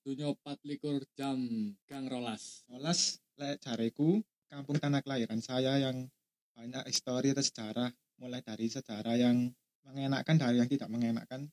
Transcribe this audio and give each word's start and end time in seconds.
sedunia 0.00 0.32
24 0.32 1.12
jam 1.12 1.36
Gang 1.84 2.08
Rolas. 2.08 2.64
Rolas 2.72 3.20
lek 3.36 3.60
jareku 3.60 4.24
kampung 4.48 4.80
tanah 4.80 5.04
kelahiran 5.04 5.44
saya 5.44 5.76
yang 5.76 6.08
banyak 6.56 6.88
histori 6.88 7.36
atau 7.36 7.44
sejarah 7.44 7.92
mulai 8.16 8.40
dari 8.40 8.72
sejarah 8.72 9.16
yang 9.20 9.52
mengenakkan 9.84 10.40
dari 10.40 10.56
yang 10.56 10.72
tidak 10.72 10.88
mengenakkan 10.88 11.52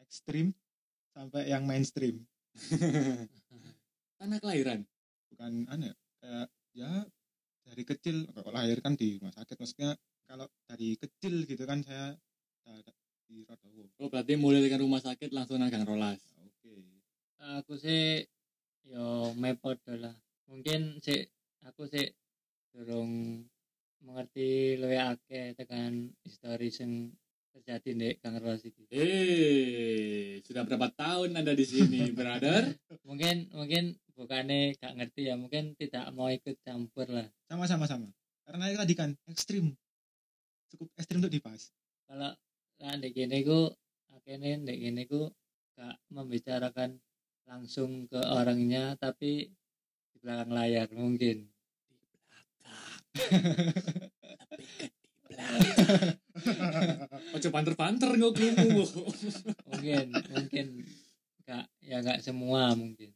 ekstrim 0.00 0.56
sampai 1.12 1.52
yang 1.52 1.68
mainstream 1.68 2.24
Tanah 4.20 4.38
kelahiran. 4.40 4.88
bukan 5.32 5.68
aneh 5.68 5.92
kayak 6.20 6.48
ya 6.72 7.04
dari 7.64 7.82
kecil 7.84 8.28
kalau 8.32 8.52
lahir 8.56 8.80
kan 8.80 8.96
di 8.96 9.20
rumah 9.20 9.36
sakit 9.36 9.56
maksudnya 9.60 9.92
kalau 10.24 10.48
dari 10.64 10.96
kecil 10.96 11.44
gitu 11.44 11.64
kan 11.68 11.84
saya 11.84 12.16
di 13.28 13.44
Rodowo 13.44 13.88
Oh 14.00 14.08
berarti 14.08 14.36
mulai 14.36 14.64
dengan 14.64 14.84
rumah 14.84 15.00
sakit 15.00 15.32
langsung 15.32 15.60
nang 15.60 15.72
Gang 15.72 15.88
Rolas. 15.88 16.20
Aku 17.42 17.74
sih 17.74 18.22
yo 18.86 19.34
mepot 19.34 19.78
lah 19.90 20.14
mungkin 20.46 21.02
sih 21.02 21.26
aku 21.66 21.86
sih 21.90 22.06
durung 22.70 23.42
mengerti 24.02 24.78
luwih 24.78 24.98
akeh 24.98 25.54
tekan 25.58 26.10
histori 26.26 26.70
sing 26.70 27.14
terjadi 27.52 27.90
di 27.92 28.08
Gang 28.16 28.40
Rolas 28.40 28.64
iki. 28.64 28.88
Eh, 28.88 30.40
sudah 30.40 30.64
berapa 30.64 30.88
tahun 30.88 31.36
Anda 31.36 31.52
di 31.52 31.68
sini, 31.68 32.08
brother? 32.16 32.72
Mungkin 33.04 33.52
mungkin 33.52 34.00
bukannya 34.16 34.72
gak 34.80 34.96
ngerti 34.96 35.28
ya, 35.28 35.36
mungkin 35.36 35.76
tidak 35.76 36.08
mau 36.16 36.32
ikut 36.32 36.56
campur 36.64 37.12
lah. 37.12 37.28
sama 37.52 37.68
sama 37.68 37.84
sama 37.84 38.08
karena 38.46 38.74
tadi 38.74 38.94
kan 38.96 39.10
ekstrim 39.30 39.72
cukup 40.74 40.88
ekstrim 40.98 41.22
untuk 41.22 41.32
dibahas 41.32 41.70
Kalau 42.08 42.32
lah 42.82 42.96
di 42.98 43.08
gini 43.14 43.46
ku 43.46 43.70
akhirnya 44.12 44.58
di 44.60 44.74
gini 44.76 45.02
ku 45.06 45.30
gak 45.78 45.96
membicarakan 46.10 46.98
langsung 47.52 48.08
ke 48.08 48.16
orangnya 48.16 48.96
tapi 48.96 49.52
di 50.08 50.16
belakang 50.24 50.56
layar 50.56 50.88
mungkin. 50.96 51.44
Di 51.84 51.96
belakang. 52.16 52.48
Lebih 54.48 54.66
ke 54.72 54.88
di 54.88 54.96
belakang. 55.28 56.16
Ojo 57.36 57.48
banter-banter 57.52 58.08
nggak 58.16 58.32
kerungu. 58.32 58.84
Mungkin 59.68 60.06
mungkin 60.32 60.66
gak 61.44 61.68
ya 61.84 62.00
gak 62.00 62.24
semua 62.24 62.72
mungkin. 62.72 63.12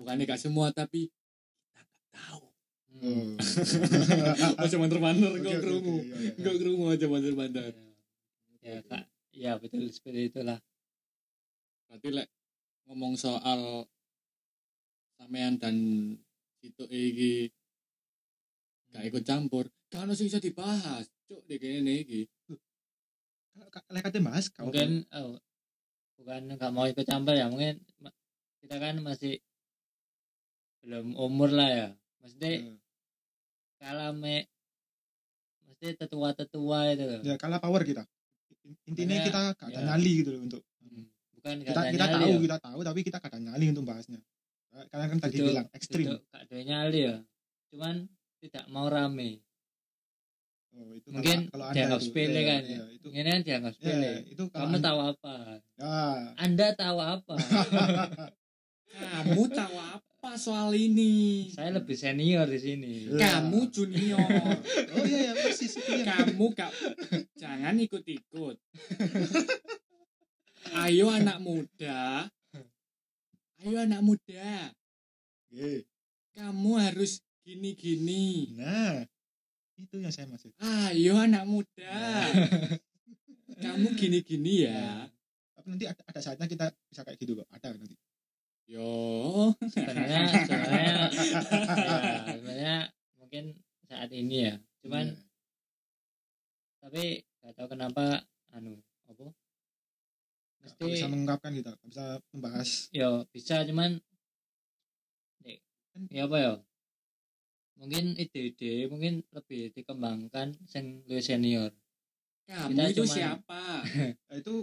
Bukannya 0.00 0.24
gak 0.24 0.40
semua, 0.40 0.72
tapi 0.72 1.08
kita 1.08 1.80
gak 1.84 1.88
tahu. 2.16 2.44
Hmm. 2.96 3.36
Oh. 3.36 4.62
Ojo 4.64 4.76
banter-banter 4.80 5.30
Oke, 5.36 5.40
nggak 5.44 5.56
oke, 5.60 5.68
iya, 5.68 6.16
iya. 6.16 6.30
Nggak 6.40 6.56
kerungu 6.64 6.84
aja 6.96 7.06
banter-banter. 7.12 7.72
ya 8.66 8.82
kak 8.82 9.04
ya 9.30 9.52
betul 9.62 9.86
seperti 9.92 10.32
itulah 10.32 10.58
Berarti 11.86 12.08
lek 12.10 12.28
ngomong 12.86 13.14
soal 13.18 13.84
sampean 15.18 15.58
dan 15.58 15.76
itu 16.62 16.84
iki 16.90 17.50
gak 18.94 19.04
ikut 19.12 19.22
campur, 19.26 19.68
kan 19.92 20.08
sih 20.16 20.26
bisa 20.30 20.40
dibahas. 20.40 21.04
Cuk, 21.26 21.42
di 21.44 21.58
kene 21.58 22.06
iki. 22.06 22.22
lek 23.56 24.04
kate 24.04 24.20
kau 24.52 24.68
mungkin 24.68 25.08
oh, 25.16 25.40
bukan 26.20 26.42
nggak 26.60 26.72
mau 26.76 26.84
ikut 26.84 27.08
campur 27.08 27.32
ya 27.32 27.48
mungkin 27.48 27.80
kita 28.60 28.76
kan 28.76 29.00
masih 29.00 29.40
belum 30.84 31.16
umur 31.16 31.50
lah 31.56 31.70
ya 31.72 31.88
maksudnya 32.20 32.52
Hmm. 32.62 32.78
kalau 33.80 34.10
me 34.12 34.44
mesti 35.66 35.96
tetua-tetua 35.96 36.78
itu 36.92 37.04
loh 37.04 37.20
ya 37.24 37.34
kalah 37.40 37.60
power 37.64 37.80
kita 37.80 38.04
intinya 38.84 39.24
kita 39.24 39.38
gak 39.56 39.72
ada 39.72 39.72
ya. 39.72 39.86
nyali 39.94 40.12
gitu 40.20 40.30
loh 40.36 40.42
untuk 40.44 40.62
Bukan 41.46 41.62
kita 41.62 41.80
kita 41.94 42.06
tahu 42.10 42.26
ya. 42.26 42.38
kita 42.42 42.56
tahu 42.58 42.78
tapi 42.82 43.00
kita 43.06 43.18
ada 43.22 43.38
nyali 43.38 43.70
untuk 43.70 43.86
bahasnya 43.86 44.18
kalian 44.90 45.08
kan 45.14 45.18
tadi 45.22 45.36
Itu- 45.38 45.46
bilang 45.48 45.66
ekstrim. 45.72 46.06
Itu 46.10 46.16
ada 46.34 46.56
nyali 46.58 46.98
ya. 47.06 47.16
Cuman 47.70 47.94
tidak 48.42 48.64
mau 48.66 48.86
rame. 48.90 49.40
Oh, 50.76 50.92
itu 50.92 51.08
mungkin 51.08 51.48
kalau, 51.48 51.56
kalau 51.56 51.64
anda 51.72 51.76
dianggap 51.80 52.00
itu, 52.02 52.06
sepele 52.12 52.36
ya, 52.36 52.42
kan 52.44 52.62
ya, 52.68 52.82
itu. 52.92 53.06
Ini 53.08 53.20
kan 53.24 53.40
dianggap 53.40 53.72
ya, 53.72 53.76
sepele. 53.80 54.10
itu 54.28 54.42
kalau 54.52 54.60
kamu 54.60 54.74
anda- 54.76 54.84
tahu 54.84 54.98
apa? 55.00 55.34
Ya, 55.80 56.00
anda 56.36 56.66
tahu 56.76 56.98
apa? 57.00 57.34
Kamu 58.96 59.42
tahu 59.56 59.76
apa 59.80 60.30
soal 60.36 60.76
ini? 60.76 61.48
saya 61.48 61.72
lebih 61.80 61.96
senior 61.96 62.44
di 62.44 62.60
sini. 62.60 62.92
Ya. 63.08 63.40
Kamu 63.40 63.72
junior. 63.72 64.20
oh 64.92 65.04
iya 65.08 65.32
ya 65.32 65.32
persis 65.40 65.80
itu 65.80 65.90
ya 65.96 66.04
Kamu 66.12 66.52
gak 66.52 66.72
jangan 67.40 67.74
ikut-ikut. 67.80 68.56
Ayo 70.74 71.06
anak 71.08 71.38
muda. 71.38 72.26
Ayo 73.62 73.76
anak 73.82 74.00
muda. 74.02 74.74
Oke. 75.46 75.86
Kamu 76.36 76.70
harus 76.76 77.22
gini-gini. 77.46 78.52
nah 78.58 79.06
itu 79.76 80.00
yang 80.00 80.10
saya 80.10 80.26
maksud 80.26 80.50
Ayo 80.58 81.14
anak 81.20 81.44
muda. 81.46 81.96
Kamu 83.62 83.94
gini-gini 83.94 84.66
ya. 84.68 85.06
tapi 85.56 85.66
nanti 85.72 85.86
ada, 85.88 86.02
ada 86.04 86.20
saatnya 86.20 86.46
kita 86.46 86.66
bisa 86.86 87.00
kayak 87.02 87.18
gitu 87.18 87.32
kok 87.34 87.48
ada 87.50 87.72
nanti 87.72 87.96
Yo. 88.66 89.50
sebenarnya 89.66 90.26
sebenarnya 90.46 90.82
ya, 90.84 90.98
sebenarnya 92.28 92.76
mungkin 93.16 93.44
saat 93.86 94.10
ini 94.12 94.36
ya 94.46 94.54
cuman 94.82 95.06
Ya. 95.10 95.22
tapi 96.82 97.04
gak 97.40 97.54
tahu 97.56 97.68
kenapa 97.72 98.22
anu 98.52 98.78
apa 99.06 99.26
Nggak 100.68 100.90
bisa 100.90 101.06
mengungkapkan 101.06 101.50
gitu 101.52 101.70
nggak 101.70 101.86
bisa 101.86 102.04
membahas 102.30 102.68
yo 102.90 103.08
bisa 103.30 103.62
cuman 103.62 104.02
Dek, 105.38 105.58
ya 106.10 106.26
apa 106.26 106.36
ya 106.36 106.52
mungkin 107.76 108.16
ide-ide 108.16 108.88
mungkin 108.88 109.20
lebih 109.30 109.70
dikembangkan 109.72 110.56
sing 110.64 111.04
lebih 111.04 111.22
senior 111.22 111.70
Kamu 112.46 112.72
Kita 112.72 112.82
itu 112.86 113.02
cuman- 113.02 113.10
siapa? 113.12 113.62
Itu 114.40 114.54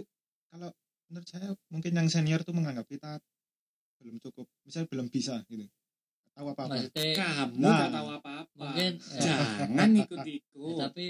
kalau 0.48 0.72
menurut 1.06 1.28
saya 1.28 1.52
mungkin 1.68 1.92
yang 1.92 2.08
senior 2.08 2.40
tuh 2.40 2.52
menganggap 2.52 2.84
kita 2.84 3.20
belum 3.98 4.16
cukup 4.20 4.48
misalnya 4.62 4.88
belum 4.88 5.06
bisa 5.08 5.44
gitu 5.46 5.68
tahu 6.32 6.46
apa 6.50 6.60
apa 6.60 6.72
maksudnya 6.74 7.12
Kamu 7.14 7.60
Nah. 7.60 7.76
gak 7.78 7.92
tahu 7.92 8.08
apa-apa. 8.10 8.50
mungkin 8.58 8.92
ya, 8.98 9.20
Jangan 9.22 9.88
ya, 9.90 10.02
ikut-ikut. 10.02 10.74
tapi 10.80 11.04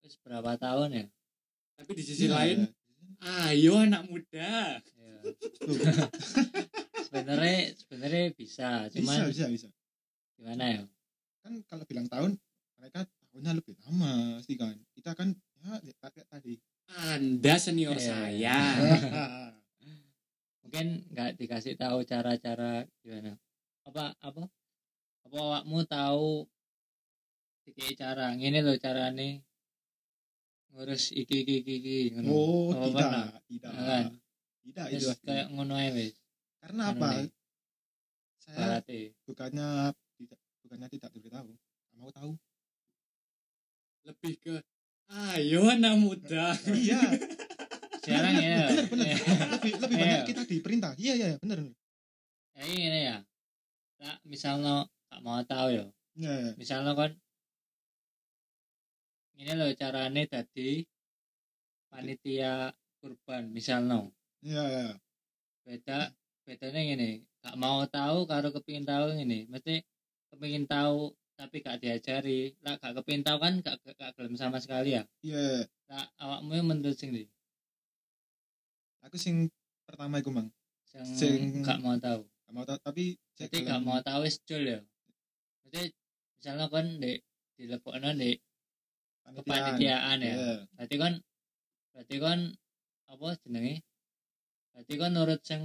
wis 0.00 0.14
berapa 0.18 0.56
tahun 0.56 0.88
ya, 0.90 1.04
Tapi 1.76 1.90
di 1.92 2.02
sisi 2.02 2.24
Iya, 2.24 2.32
lain, 2.32 2.58
ayo 3.20 3.76
anak 3.76 4.02
muda. 4.08 4.80
ya. 4.80 5.16
sebenarnya 7.04 7.76
sebenarnya 7.76 8.24
bisa 8.32 8.88
bisa 8.88 8.96
cuman 8.96 9.18
bisa 9.28 9.44
bisa 9.48 9.68
gimana 10.40 10.64
ya 10.64 10.82
kan 11.44 11.52
kalau 11.68 11.84
bilang 11.84 12.08
tahun 12.08 12.40
mereka 12.80 13.04
tahunnya 13.04 13.52
lebih 13.60 13.74
lama 13.84 14.40
sih 14.40 14.56
kan 14.56 14.72
kita 14.96 15.12
kan 15.12 15.36
ya 15.84 15.92
kayak 16.00 16.26
tadi 16.28 16.56
Anda 16.90 17.54
senior 17.60 17.94
Iya. 17.94 18.08
saya. 18.08 18.58
mungkin 20.64 21.02
nggak 21.10 21.34
dikasih 21.36 21.74
tahu 21.76 22.06
cara-cara 22.06 22.86
gimana 23.02 23.34
apa 23.84 24.14
apa 24.22 24.46
apa 25.26 25.36
awakmu 25.36 25.82
tahu 25.84 26.46
cara 27.98 28.34
ini 28.34 28.60
loh 28.60 28.74
carane 28.78 29.42
ngurus 30.70 31.10
iki 31.12 31.42
iki 31.42 31.54
iki, 31.60 31.74
iki 31.82 31.96
oh 32.30 32.70
Apa 32.70 32.86
tidak 32.86 32.94
pernah? 32.96 33.26
tidak. 33.46 33.72
Kan? 33.74 34.04
tidak 34.60 34.86
itu 34.92 35.06
kayak 35.24 35.46
ngono 35.50 35.74
ae 35.74 35.90
wis. 35.90 36.14
Karena 36.60 36.82
apa? 36.92 37.08
nih. 37.16 37.28
saya 38.40 38.56
berarti 38.56 39.00
bukannya 39.24 39.68
tidak 40.16 40.38
bukannya 40.62 40.88
tidak 40.88 41.10
diberitahu. 41.12 41.50
Mau 41.94 42.10
tahu? 42.10 42.32
Lebih 44.08 44.34
ke, 44.40 44.54
ayo 45.08 45.60
anak 45.68 45.94
muda. 45.96 46.56
iya. 46.72 47.00
Sekarang 48.02 48.32
ya. 48.34 48.64
Bener 48.72 48.86
bener 48.88 49.06
lebih 49.54 49.72
lebih 49.76 49.96
Iya. 49.96 50.02
banyak 50.02 50.22
kita 50.24 50.42
diperintah. 50.48 50.92
Iya 50.96 51.12
iya 51.14 51.26
iya, 51.34 51.38
bener. 51.38 51.58
Ya 52.56 52.64
ini 52.64 53.00
ya 53.06 53.16
nah, 54.00 54.16
misalnya 54.24 54.88
gak 55.12 55.20
mau 55.20 55.36
tahu 55.44 55.68
ya 55.70 55.84
Iya, 56.16 56.32
iya. 56.40 56.52
misalnya 56.56 56.92
kan 56.96 57.12
ini 59.40 59.52
loh 59.56 59.72
carane 59.72 60.28
tadi 60.28 60.84
panitia 61.88 62.68
kurban 63.00 63.48
misalnya 63.48 64.04
iya 64.44 64.62
iya. 64.68 64.88
Beda 65.64 66.12
bedanya 66.44 66.80
gini 66.84 67.24
gak 67.40 67.56
mau 67.56 67.88
tahu 67.88 68.28
karo 68.28 68.52
kepingin 68.52 68.84
tahu 68.84 69.16
ini 69.16 69.48
mesti 69.48 69.80
kepingin 70.28 70.68
tahu 70.68 71.16
tapi 71.40 71.64
gak 71.64 71.80
diajari. 71.80 72.52
Lah 72.60 72.76
gak 72.76 73.00
kepingin 73.00 73.24
tahu 73.24 73.38
kan 73.40 73.54
gak, 73.64 73.80
gak, 73.80 73.96
gak 73.96 74.12
gelem 74.20 74.36
sama 74.36 74.60
sekali 74.60 75.00
ya? 75.00 75.08
Iya 75.24 75.64
lah 75.90 76.06
awakmu 76.22 76.54
yang 76.54 76.68
menurut 76.70 76.94
sing 76.94 77.10
di 77.10 77.26
aku 79.00 79.16
sing 79.16 79.48
pertama 79.88 80.20
iku 80.20 80.30
mang. 80.30 80.52
Yang 80.92 81.08
Sing- 81.16 81.64
gak 81.64 81.80
mau 81.80 81.96
tahu 81.96 82.28
Nggak 82.28 82.52
mau 82.54 82.64
tahu 82.68 82.78
tapi 82.84 83.04
jadi 83.40 83.56
gak 83.66 83.80
mau 83.82 83.98
tahu 84.04 84.20
wis 84.28 84.36
ya? 84.46 84.84
Mesti 85.64 85.82
misalnya 86.36 86.66
kan 86.68 86.86
di 87.00 87.12
di 87.56 87.64
di 87.66 88.30
kepanitiaan 89.24 90.18
ya. 90.22 90.34
Iya. 90.34 90.54
berarti 90.74 90.96
kan 90.96 91.12
berarti 91.92 92.16
kan 92.18 92.38
apa 93.10 93.26
jenenge? 93.44 93.74
Berarti 94.72 94.94
kan 94.96 95.10
nurut 95.14 95.40
sing 95.42 95.62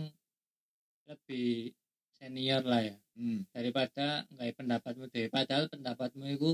lebih 1.05 1.71
senior 2.17 2.63
lah 2.65 2.81
ya. 2.81 2.95
Hmm, 3.15 3.47
daripada 3.55 4.27
nggak 4.33 4.59
pendapatmu 4.59 5.07
deh 5.07 5.31
padahal 5.31 5.71
pendapatmu 5.71 6.25
itu 6.27 6.51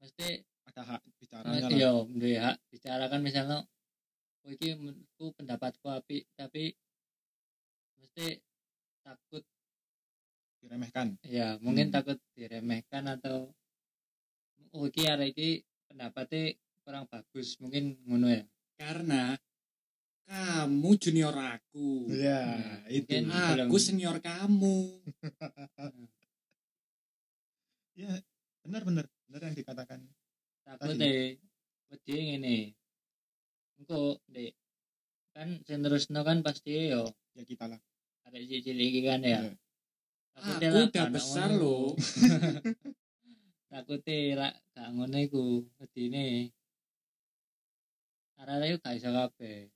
mesti 0.00 0.40
ada 0.64 0.82
hak 0.84 1.00
lah. 1.44 1.68
yo 1.68 2.06
duwe 2.08 2.38
hak 2.40 2.56
bicara 2.72 3.08
kan 3.12 3.20
misalnya 3.20 3.66
oh 4.46 4.50
iki 4.52 4.78
menurutku 4.78 5.36
pendapatku 5.36 5.86
api 5.92 6.24
tapi 6.38 6.72
mesti 8.00 8.40
takut 9.04 9.44
diremehkan. 10.64 11.20
Ya 11.26 11.60
mungkin 11.60 11.92
Hmm. 11.92 11.96
takut 12.00 12.18
diremehkan 12.32 13.04
atau 13.18 13.52
oh 14.72 14.84
iki 14.88 15.04
arek 15.04 15.36
iki 15.36 15.50
pendapatnya 15.88 16.54
kurang 16.84 17.04
bagus 17.08 17.56
mungkin 17.58 17.96
ngono 18.04 18.28
ya. 18.28 18.42
Karena 18.78 19.34
kamu 20.28 20.90
junior 21.00 21.32
aku. 21.34 22.12
Ya 22.12 22.44
Nah, 23.24 23.56
itu. 23.56 23.64
aku 23.64 23.76
senior 23.80 24.20
kamu. 24.20 25.00
Ya 27.98 28.14
benar 28.62 28.86
benar. 28.86 29.04
Benar 29.26 29.50
yang 29.50 29.56
dikatakan 29.58 29.98
takut 30.62 30.94
Tadi. 30.94 31.02
deh 31.02 31.20
wedi 31.90 32.14
ngene. 32.30 32.56
Engko 33.82 34.22
dek. 34.30 34.54
Kan 35.34 35.58
sing 35.66 35.82
terusno 35.82 36.22
kan 36.22 36.46
pasti 36.46 36.94
yo. 36.94 37.10
Ya 37.34 37.42
kita 37.42 37.66
lah. 37.66 37.80
Arek 38.30 38.46
cilik 38.62 38.86
iki 38.92 39.00
kan 39.02 39.26
ya. 39.26 39.42
Ya. 39.42 39.52
Takutnya 40.38 40.68
aku 40.70 40.80
udah 40.94 41.06
besar 41.10 41.48
loh 41.50 41.98
takutnya 43.68 44.18
lah 44.36 44.52
gak 44.74 44.88
ngono 44.96 45.16
iku 45.20 45.44
wedine. 45.78 46.48
Iku 48.38 48.76
gak 48.80 48.94
iso 48.96 49.08
kabeh. 49.12 49.68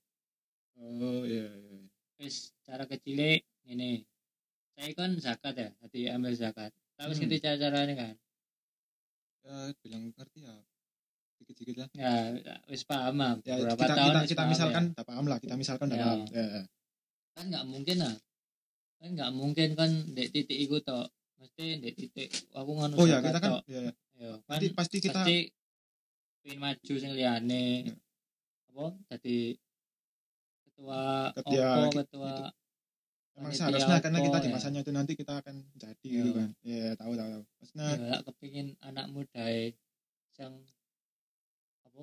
Oh 0.80 1.22
iya 1.28 1.46
iya 1.52 1.76
iya. 1.78 1.88
wis 2.22 2.54
cara 2.62 2.86
kecil 2.86 3.42
ini 3.66 4.06
saya 4.78 4.94
kan 4.94 5.10
zakat 5.18 5.54
ya 5.58 5.68
tadi 5.78 6.08
ambil 6.08 6.32
zakat. 6.32 6.70
Tapi 6.96 7.12
Hmm. 7.12 7.28
cara 7.42 7.56
caranya 7.58 7.94
kan? 7.98 8.14
Ya 9.42 9.54
bilang 9.82 10.02
ngerti 10.14 10.38
ya. 10.46 10.54
Dikit 11.42 11.54
dikit 11.58 11.76
lah. 11.82 11.88
Ya 11.98 12.14
wis 12.70 12.82
paham 12.86 13.18
lah 13.18 13.34
ya 13.42 13.58
beberapa 13.58 13.82
kita 13.84 13.94
tahun 13.98 14.12
kita, 14.14 14.22
kita 14.30 14.38
paham 14.38 14.46
ya. 14.46 14.52
misalkan 14.54 14.84
tak 14.94 15.04
paham 15.06 15.24
lah 15.26 15.38
kita 15.42 15.54
misalkan 15.58 15.86
udah 15.90 15.98
Ya. 15.98 16.04
paham. 16.06 16.20
Ya, 16.32 16.44
ya. 16.46 16.62
kan 17.32 17.44
nggak 17.50 17.64
mungkin 17.66 17.96
lah 18.00 18.14
kan 19.02 19.08
nggak 19.18 19.30
mungkin 19.34 19.68
kan 19.74 19.90
dek 20.14 20.28
titik 20.30 20.58
iku 20.62 20.78
tok 20.80 21.10
mesti 21.42 21.66
dek 21.82 21.94
titik 21.98 22.28
aku 22.54 22.70
ngono 22.70 22.94
oh 22.94 23.06
ya 23.10 23.18
kita 23.18 23.38
kan 23.42 23.50
ya, 23.66 23.80
ya. 23.82 23.92
Yo, 24.22 24.32
kan 24.46 24.62
pasti 24.62 24.66
pasti 24.78 24.96
kita 25.02 25.18
pasti 25.18 25.36
pengen 26.46 26.58
maju 26.62 26.92
sing 26.94 27.12
liyane 27.18 27.66
Ya. 27.90 27.94
apa 28.72 28.86
tadi 29.10 29.58
ketua 30.64 31.02
Ketua 31.34 31.52
opo 31.52 31.80
gitu. 31.82 31.98
ketua 31.98 32.34
emang 33.36 33.52
seharusnya 33.52 33.96
karena 33.98 34.18
kita 34.22 34.38
di 34.38 34.48
ya. 34.48 34.54
masanya 34.54 34.80
itu 34.86 34.92
nanti 34.94 35.12
kita 35.18 35.32
akan 35.42 35.56
jadi 35.74 36.06
Ya. 36.06 36.16
gitu 36.22 36.30
kan 36.38 36.48
ya 36.62 36.86
tahu 36.94 37.12
tahu 37.18 37.28
tahu 37.34 37.42
maksudnya 37.58 37.86
ya 37.98 38.16
kepingin 38.22 38.66
anak 38.80 39.06
muda 39.10 39.44
yang 40.38 40.54
apa 41.82 42.02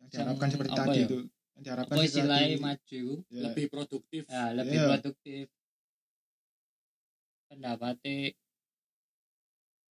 yang 0.00 0.08
diharapkan 0.08 0.46
Yang 0.46 0.54
seperti 0.54 0.72
tadi 0.72 0.96
ya? 0.96 1.06
itu 1.08 1.18
yang 1.56 1.62
diharapkan 1.66 1.96
apa 1.96 2.04
istilahnya 2.06 2.56
maju 2.62 3.04
Ya, 3.26 3.42
lebih 3.50 3.66
produktif 3.72 4.22
ya 4.30 4.44
lebih 4.54 4.76
Iya. 4.78 4.86
produktif 4.94 5.44
pendapatnya 7.46 8.34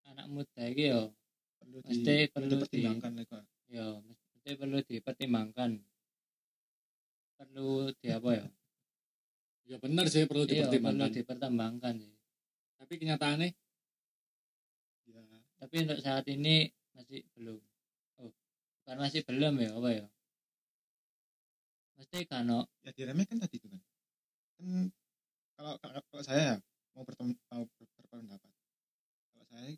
anak 0.06 0.25
muda 0.31 0.63
iki 0.69 0.94
yo 0.94 1.12
perlu 1.60 1.78
di, 1.81 1.88
mesti 1.90 2.16
perlu 2.30 2.46
perlu 2.46 2.46
di- 2.48 2.56
dipertimbangkan 2.56 3.12
kok 3.25 3.44
yo 3.74 3.88
mesti 4.06 4.50
perlu 4.56 4.78
dipertimbangkan. 4.86 5.72
Perlu 7.36 7.92
di 8.00 8.07
apa 8.16 8.30
ya? 8.31 8.48
Ya 9.66 9.78
benar 9.81 10.06
sih 10.07 10.24
perlu 10.30 10.46
iya 10.48 10.69
perlu 10.69 10.72
dipertimbangkan. 10.72 11.10
dipertimbangkan 11.12 11.94
sih. 12.00 12.16
Tapi 12.80 12.94
kenyataannya? 13.02 13.50
Ya. 15.10 15.22
Tapi 15.60 15.75
untuk 15.84 16.00
saat 16.00 16.25
ini 16.30 16.69
masih 16.96 17.25
belum. 17.34 17.60
Oh 18.22 18.31
bukan 18.86 18.98
masih 19.01 19.22
belum 19.25 19.54
ya 19.60 19.69
apa 19.74 19.90
ya? 19.92 20.06
Mesti 21.98 22.28
kano 22.30 22.69
ya 22.86 22.92
diremehkan 22.94 23.42
tadi 23.42 23.58
itu 23.58 23.68
kan. 23.68 23.81
Kan 24.56 24.68
kalau 25.58 25.74
kalau, 25.81 26.00
kalau 26.12 26.24
saya 26.24 26.44
ya 26.54 26.56
mau 26.96 27.04
bertem, 27.04 27.36
mau 27.52 27.64
ber- 27.68 27.92
berpendapat. 28.00 28.52
Kalau 29.30 29.46
saya 29.52 29.72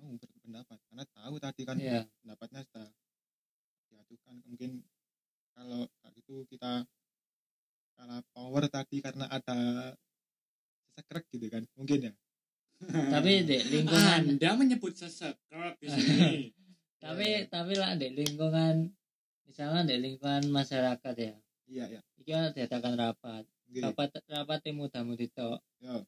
mau 0.00 0.16
berpendapat 0.16 0.78
karena 0.88 1.04
tahu 1.12 1.34
tadi 1.38 1.62
kan 1.62 1.76
ya 1.76 2.02
pendapatnya 2.24 2.60
sudah 2.66 2.88
diajukan. 3.92 4.34
Mungkin 4.48 4.70
kalau 5.52 5.84
kayak 6.00 6.12
gitu 6.16 6.48
kita 6.48 6.88
kalah 7.92 8.24
power 8.32 8.64
tadi 8.66 8.98
karena 8.98 9.28
ada 9.28 9.92
sekrek 10.96 11.28
gitu 11.30 11.46
kan 11.52 11.62
mungkin 11.76 12.08
ya? 12.08 12.12
Tapi 12.82 13.44
di 13.46 13.56
lingkungan. 13.76 14.32
Anda 14.34 14.50
menyebut 14.56 14.96
sesekret 14.96 15.76
di 15.78 15.86
sini. 15.86 16.32
Tapi 17.02 17.50
tapi 17.50 17.74
lah 17.74 17.98
di 17.98 18.14
lingkungan 18.14 18.86
misalnya 19.42 19.82
di 19.90 19.98
lingkungan 19.98 20.46
masyarakat 20.54 21.14
ya. 21.18 21.34
Iya 21.66 21.84
iya. 21.90 22.00
Iki 22.14 22.30
kan 22.30 22.54
diadakan 22.54 22.94
rapat. 22.94 23.44
Rapat 23.74 24.22
rapat 24.30 24.60
yang 24.70 24.76
muda-mudi 24.78 25.26
tok 25.34 25.58
Ya. 25.82 25.98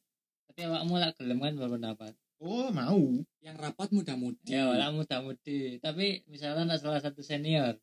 Tapi 0.54 0.70
awakmu 0.70 0.94
lah 0.96 1.10
gelem 1.18 1.42
kan 1.42 1.58
berpendapat 1.58 2.14
oh 2.38 2.70
mau? 2.70 3.02
Yang 3.42 3.56
rapat 3.58 3.88
muda-mudi. 3.90 4.52
Ya 4.52 4.70
lah 4.70 4.92
muda-mudi. 4.92 5.80
Tapi 5.80 6.22
misalnya 6.28 6.68
ada 6.68 6.76
salah 6.76 7.00
satu 7.00 7.24
senior. 7.24 7.74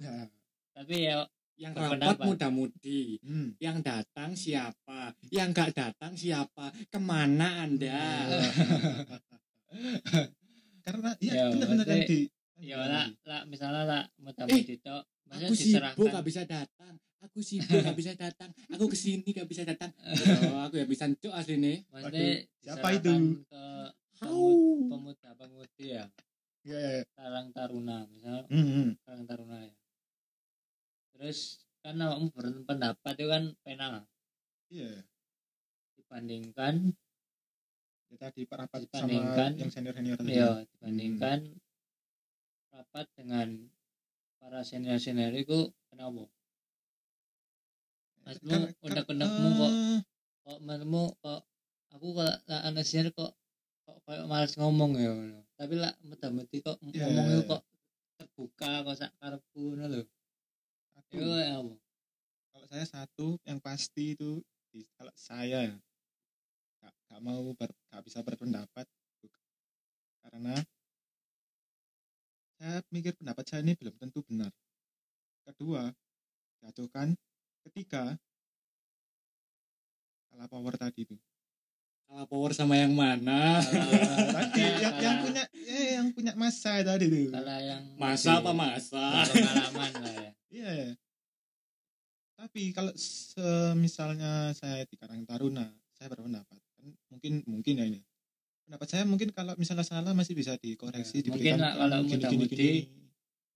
Nah, 0.00 0.26
tapi 0.72 1.04
ya 1.04 1.22
yang 1.54 1.70
rapat 1.70 2.18
muda-mudi. 2.18 3.20
Hmm. 3.22 3.54
yang 3.60 3.78
datang 3.78 4.32
siapa? 4.32 5.14
Yang 5.28 5.48
gak 5.52 5.70
datang 5.76 6.16
siapa? 6.16 6.72
Ke 6.88 6.98
mana 6.98 7.62
anda? 7.62 8.26
Karena 10.82 11.10
iya 11.20 11.32
Ya, 11.34 11.44
benar-benar 11.52 11.84
maksudnya- 11.84 12.08
di 12.08 12.20
ya 12.56 12.76
lah 12.80 13.06
lah 13.22 13.42
misalnya 13.44 13.84
lah 13.84 14.02
muda-mudi 14.16 14.80
tok 14.80 15.04
maksudnya 15.28 15.52
aku 15.52 15.54
sibuk 16.00 16.08
gak 16.08 16.24
bisa 16.24 16.42
datang 16.48 16.96
aku 17.20 17.38
sibuk 17.40 17.80
gak 17.80 17.96
bisa 17.96 18.12
datang. 18.14 18.50
Aku 18.70 18.86
ke 18.86 18.96
sini 18.96 19.28
gak 19.30 19.48
bisa 19.48 19.62
datang. 19.62 19.90
Oh, 20.52 20.60
aku 20.62 20.78
ya 20.78 20.86
bisa 20.86 21.08
cuk 21.08 21.32
asli 21.32 21.56
nih 21.56 21.76
maksudnya 21.88 22.44
siapa 22.62 22.88
itu? 22.92 23.12
ke 23.46 23.64
Au. 24.24 24.88
pemuda-pemudi 24.88 25.86
ya? 25.92 26.04
Ya, 26.66 26.78
ya, 26.78 26.90
ya. 26.98 27.04
karang 27.14 27.52
taruna 27.52 28.08
misalnya 28.10 28.42
Hmm, 28.50 28.66
hmm. 28.66 28.88
karang 29.04 29.24
taruna 29.24 29.56
ya. 29.62 29.74
Terus 31.14 31.38
kan 31.80 31.94
awakmu 31.96 32.28
berpendapat 32.32 33.14
itu 33.14 33.28
kan 33.28 33.44
penal. 33.62 33.94
Iya. 34.68 35.06
Dibandingkan 35.94 36.74
ya 38.06 38.16
tadi 38.18 38.46
rapat 38.46 38.86
sama 38.86 39.06
Dibandingkan- 39.06 39.54
yang 39.58 39.70
senior 39.70 39.94
senior 39.94 40.16
tadi. 40.18 40.34
Ya 40.34 40.50
dibandingkan 40.64 41.38
rapat 42.72 43.06
dengan 43.14 43.48
para 44.36 44.60
senior 44.62 44.98
senior 44.98 45.32
itu 45.32 45.70
kenapa 45.88 46.26
Maksudmu, 48.26 48.50
kan- 48.50 48.74
unek-unekmu 48.82 49.48
kok 49.54 49.72
kok 50.46 50.58
menurutmu 50.62 51.02
kok 51.22 51.40
aku 51.94 52.06
kalau 52.10 52.34
lah 52.50 52.60
anak 52.66 52.82
senior 52.82 53.14
kok 53.14 53.32
kok 53.86 53.96
kayak 54.02 54.26
males 54.26 54.54
ngomong 54.58 54.98
ya 54.98 55.14
tapi 55.54 55.78
lah 55.78 55.94
mudah-mudi 56.02 56.58
kok 56.58 56.76
Iya, 56.90 57.06
ngomong 57.06 57.26
itu 57.30 57.42
iya. 57.42 57.50
kok 57.54 57.62
terbuka 58.18 58.70
kok 58.82 58.96
sak 58.98 59.12
karepku 59.22 59.62
ngono 59.72 59.86
lho. 59.92 60.02
Itu 61.06 61.22
kayak 61.22 61.50
apa? 61.62 61.74
kalau 62.56 62.66
saya 62.72 62.86
satu 62.88 63.26
yang 63.44 63.60
pasti 63.60 64.16
itu 64.16 64.40
kalau 64.96 65.12
saya 65.16 65.72
ya, 65.72 65.76
gak, 66.80 66.92
gak 67.08 67.20
mau 67.20 67.52
ber, 67.56 67.70
gak 67.92 68.02
bisa 68.04 68.20
berpendapat. 68.24 68.84
Karena 70.24 70.56
saya 72.56 72.80
mikir 72.88 73.12
pendapat 73.16 73.44
saya 73.44 73.60
ini 73.64 73.76
belum 73.76 73.94
tentu 74.00 74.24
benar. 74.24 74.52
Kedua 75.44 75.92
jatuhkan 76.64 77.12
ketiga 77.66 78.14
kalah 80.30 80.48
power 80.48 80.74
tadi 80.76 81.02
itu 81.02 81.16
kalah 82.06 82.26
power 82.26 82.52
sama 82.52 82.76
yang 82.76 82.92
mana 82.92 83.58
tadi 84.36 84.62
yang, 84.78 84.94
yang 84.96 85.16
punya 85.20 85.44
eh, 85.52 85.86
yang 85.98 86.08
punya 86.12 86.32
masa 86.34 86.78
tadi 86.80 87.06
itu 87.06 87.32
kalau 87.32 87.58
yang 87.58 87.82
masa 87.96 88.38
apa 88.38 88.52
masa 88.52 89.04
pengalaman 89.26 89.92
lah 90.00 90.14
ya 90.14 90.30
Iya. 90.46 90.70
ya. 90.72 90.90
Tapi 92.36 92.72
kalau 92.72 92.92
misalnya 93.76 94.52
saya 94.52 94.84
di 94.84 94.96
Karang 94.96 95.24
Taruna, 95.24 95.68
saya 95.92 96.08
berpendapat 96.08 96.60
kan 96.76 96.86
mungkin 97.08 97.32
mungkin 97.44 97.74
ya 97.76 97.84
ini. 97.84 98.00
Pendapat 98.64 98.88
saya 98.88 99.04
mungkin 99.04 99.32
kalau 99.32 99.52
misalnya 99.56 99.84
salah 99.84 100.12
masih 100.12 100.32
bisa 100.32 100.56
dikoreksi 100.56 101.20
Ya, 101.20 101.22
diberikan 101.28 101.56
mungkin 101.56 101.64
lah 101.64 101.72
kalau 101.76 101.98
gini. 102.04 102.88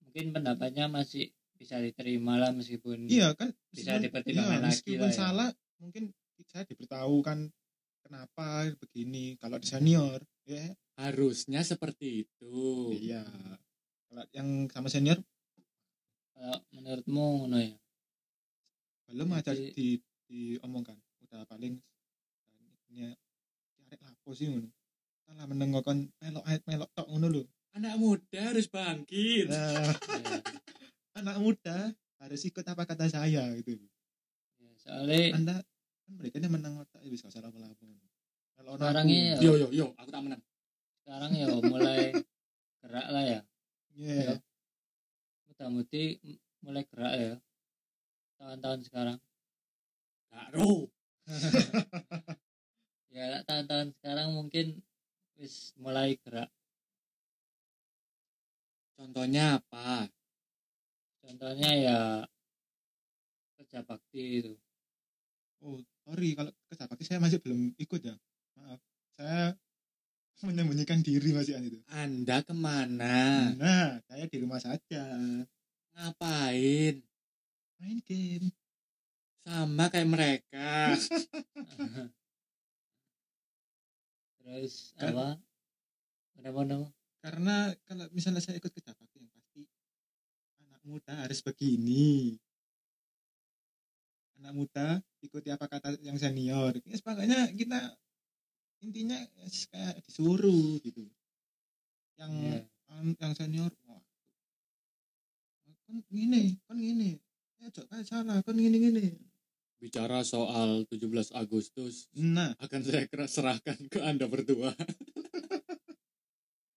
mungkin 0.01 0.25
pendapatnya 0.33 0.85
masih 0.89 1.29
bisa 1.61 1.77
diterima 1.77 2.41
lah 2.41 2.49
meskipun 2.49 3.05
Iya 3.05 3.37
kan 3.37 3.53
bisa 3.69 4.01
dipertimbangkan 4.01 4.57
iya, 4.57 4.65
lagi 4.65 4.73
meskipun 4.73 5.05
lah 5.05 5.13
ya. 5.13 5.17
salah 5.21 5.49
mungkin 5.77 6.03
saya 6.49 6.65
diberitahukan 6.65 7.53
kenapa 8.01 8.65
begini 8.81 9.37
kalau 9.37 9.61
di 9.61 9.69
senior 9.69 10.25
ya. 10.49 10.73
Harusnya 10.97 11.61
seperti 11.61 12.25
itu. 12.25 12.57
Iya 12.97 13.21
kalau 14.09 14.25
yang 14.33 14.65
sama 14.73 14.89
senior? 14.89 15.21
Kalau 16.33 16.57
menurutmu 16.73 17.25
ngono 17.45 17.57
ya? 17.61 17.77
Belum 19.05 19.29
aja 19.37 19.53
di 19.53 20.01
diomongkan 20.25 20.97
udah 21.29 21.45
paling 21.45 21.77
ya 22.89 23.13
arek 23.85 24.01
lapo 24.01 24.33
sih 24.33 24.49
ngono. 24.49 24.67
Salah 25.29 25.45
meneng 25.45 25.77
kon 25.85 26.09
melok 26.17 26.43
ae 26.49 26.57
melok 26.65 26.89
tok 26.97 27.05
ngono 27.05 27.27
lho. 27.29 27.43
Anak 27.77 27.95
muda 28.01 28.51
harus 28.51 28.67
bangkit. 28.67 29.47
Nah, 29.47 29.95
anak 31.17 31.37
muda 31.41 31.91
harus 32.21 32.41
ikut 32.45 32.63
apa 32.63 32.83
kata 32.87 33.09
saya 33.11 33.51
gitu 33.59 33.75
ya. 33.75 34.71
soalnya 34.79 35.35
anda 35.35 35.55
kan 36.05 36.11
mereka 36.17 36.35
ini 36.39 36.47
menang 36.49 36.75
otak 36.81 37.01
bisa 37.07 37.27
salah 37.33 37.49
apa 37.51 37.57
kalau 38.57 38.77
orang 38.77 39.07
ya. 39.09 39.41
Yo 39.41 39.57
yo 39.57 39.67
yo, 39.73 39.87
aku 39.97 40.09
tak 40.13 40.21
menang. 40.21 40.41
sekarang 41.01 41.31
ya 41.33 41.47
mulai 41.65 42.13
gerak 42.81 43.07
lah 43.09 43.23
ya 43.25 43.39
Iya. 43.91 44.39
mudah-mudi 45.49 46.03
m- 46.23 46.41
mulai 46.63 46.83
gerak 46.87 47.13
ya 47.17 47.33
tahun-tahun 48.39 48.79
sekarang 48.87 49.17
Gak 50.31 50.47
ro. 50.55 50.87
ya 53.15 53.43
tahun-tahun 53.43 53.91
sekarang 53.99 54.31
mungkin 54.31 54.79
wis 55.35 55.75
mulai 55.75 56.15
gerak 56.23 56.47
Contohnya 59.01 59.57
apa? 59.57 60.05
Contohnya 61.31 61.71
ya 61.71 61.99
kerja 63.55 63.87
bakti 63.87 64.43
itu. 64.43 64.53
Oh 65.63 65.79
sorry 66.03 66.35
kalau 66.35 66.51
ke 66.67 66.75
Sabakti 66.75 67.07
saya 67.07 67.23
masih 67.23 67.39
belum 67.39 67.71
ikut 67.79 68.03
ya. 68.03 68.19
Maaf 68.59 68.83
saya 69.15 69.55
menyembunyikan 70.43 70.99
diri 70.99 71.31
masih 71.31 71.55
an 71.55 71.63
itu. 71.71 71.79
Anda 71.87 72.43
ke 72.43 72.51
mana? 72.51 73.55
nah 73.55 74.03
saya 74.11 74.27
di 74.27 74.37
rumah 74.43 74.59
saja. 74.59 75.07
Ngapain? 75.95 76.99
main 77.79 77.97
game. 78.03 78.51
Sama 79.47 79.87
kayak 79.87 80.09
mereka. 80.11 80.91
terus 84.41 84.91
Kan- 84.99 85.15
apa 85.15 85.27
kenapa 86.35 86.91
karena 87.21 87.71
kalau 87.87 88.05
misalnya 88.11 88.41
saya 88.43 88.57
ikut 88.59 88.73
ke 88.73 88.81
Sabakti 88.83 89.01
yang 89.01 89.01
pasti 89.01 89.01
anak 89.01 89.10
muda 90.91 91.13
harus 91.23 91.39
begini. 91.39 92.35
Anak 94.41 94.53
muda 94.57 94.87
ikuti 95.23 95.47
apa 95.47 95.65
kata 95.71 95.95
yang 96.03 96.19
senior. 96.19 96.75
Ya 96.83 96.95
sepakatnya 96.99 97.47
kita 97.55 97.95
intinya 98.83 99.15
ya, 99.15 99.47
kayak 99.71 99.95
disuruh 100.03 100.81
gitu. 100.83 101.07
Yang 102.19 102.31
Iya. 102.35 102.59
an- 102.91 103.17
yang 103.17 103.33
senior 103.33 103.71
wah 103.87 104.03
kan 105.91 105.99
gini 106.07 106.55
kan 106.67 106.77
gini 106.79 107.19
ya 107.59 107.67
cok 107.67 107.85
kayak 107.91 108.05
salah 108.07 108.39
kan 108.39 108.55
gini 108.55 108.77
gini 108.79 109.05
Bicara 109.81 110.21
soal 110.23 110.85
17 110.87 111.33
Agustus 111.35 112.05
nah. 112.15 112.53
akan 112.63 112.79
saya 112.85 113.09
serahkan 113.27 113.75
ke 113.89 113.97
Anda 113.99 114.29
berdua. 114.29 114.71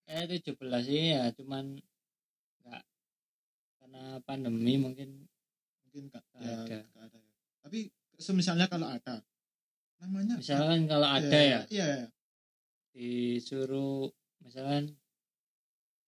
eh 0.09 0.25
17 0.27 0.83
sih 0.83 1.15
ya 1.15 1.29
cuman 1.31 1.77
karena 3.95 4.19
pandemi 4.27 4.75
mungkin 4.75 5.23
mungkin 5.87 6.11
gak, 6.11 6.23
Gak 6.35 6.43
ya, 6.43 6.51
ada. 6.67 6.79
gak 6.91 7.03
ada 7.07 7.17
ya. 7.23 7.31
tapi 7.63 7.79
semisalnya 8.19 8.67
kalau 8.67 8.91
ada. 8.91 9.23
Namanya 10.03 10.35
misalkan 10.35 10.83
kalau 10.91 11.07
ada 11.07 11.39
ya? 11.39 11.59
iya 11.71 12.11
disuruh 12.91 14.11
misalkan 14.43 14.91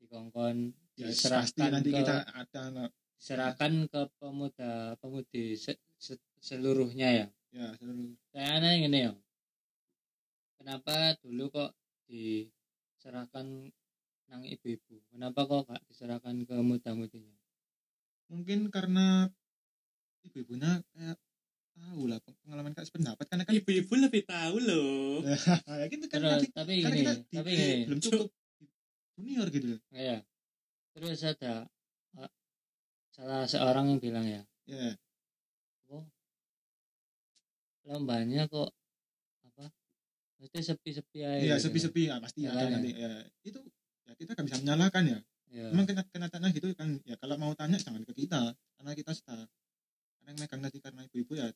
dikongkon 0.04 0.76
ya 1.00 1.08
diserahkan 1.08 1.80
nanti 1.80 1.96
ke 1.96 2.04
kita 2.04 2.28
ada 2.28 2.92
diserahkan 3.16 3.88
ke 3.88 4.02
pemuda 4.20 5.00
pemudi 5.00 5.56
se- 5.56 5.80
se- 5.96 6.20
seluruhnya 6.44 7.08
ya? 7.24 7.28
Ya 7.56 7.72
seluruh. 7.80 8.12
Kayaknya 8.36 8.70
gini 8.84 9.00
ya. 9.08 9.12
Kenapa 10.60 11.16
dulu 11.24 11.48
kok 11.56 11.72
diserahkan 12.12 13.72
nang 14.28 14.44
ibu-ibu? 14.44 15.00
Kenapa 15.08 15.48
kok 15.48 15.72
gak 15.72 15.84
diserahkan 15.88 16.36
ke 16.44 16.56
muda-mudinya 16.60 17.37
mungkin 18.28 18.68
karena 18.68 19.32
ibu-ibunya 20.28 20.84
kayak 20.92 21.18
tahu 21.78 22.02
lah 22.10 22.20
pengalaman 22.44 22.74
kayak 22.76 22.88
sependapat 22.90 23.26
karena 23.30 23.44
kan 23.46 23.54
Ibu-ibu 23.56 23.94
lebih 23.96 24.24
tahu 24.28 24.56
loh. 24.60 25.24
ya 25.80 25.86
gitu 25.88 26.06
kan 26.10 26.20
terus 26.20 26.44
tapi 26.52 26.74
karena 26.84 26.96
gini 26.96 27.04
kita 27.04 27.14
tapi 27.38 27.50
di- 27.50 27.58
gini. 27.58 27.86
belum 27.88 28.00
cukup 28.04 28.28
junior 29.18 29.48
gitu 29.50 29.66
ya 29.94 30.18
terus 30.98 31.22
ada 31.24 31.54
eh, 32.18 32.30
salah 33.14 33.46
seorang 33.46 33.94
yang 33.94 34.00
bilang 34.02 34.26
ya 34.26 34.42
ya. 34.68 34.94
Oh 35.88 36.04
lombanya 37.88 38.52
kok 38.52 38.70
apa 39.48 39.72
mesti 40.44 40.60
sepi-sepi 40.60 41.20
aja 41.24 41.40
iya 41.40 41.56
gitu. 41.56 41.72
sepi-sepi 41.72 42.02
ya 42.12 42.16
pasti 42.20 42.44
Ya 42.44 42.52
ada 42.52 42.60
kan 42.60 42.68
ya. 42.68 42.74
nanti 42.78 42.90
ya. 42.94 43.10
Itu 43.48 43.60
ya 44.06 44.14
kita 44.20 44.32
kan 44.36 44.44
bisa 44.44 44.60
menyalahkan 44.60 45.04
ya 45.08 45.20
ya. 45.52 45.68
emang 45.72 45.86
kena 45.88 46.04
kenyataannya 46.08 46.50
gitu 46.54 46.68
kan 46.76 47.00
ya 47.08 47.16
kalau 47.20 47.36
mau 47.40 47.52
tanya 47.54 47.78
jangan 47.80 48.04
ke 48.04 48.14
kita 48.14 48.54
karena 48.78 48.92
kita 48.94 49.12
sudah. 49.16 49.46
Karena 50.18 50.28
yang 50.34 50.38
megang 50.44 50.62
tadi 50.64 50.78
karena 50.84 51.02
ibu-ibu 51.08 51.34
ya 51.36 51.48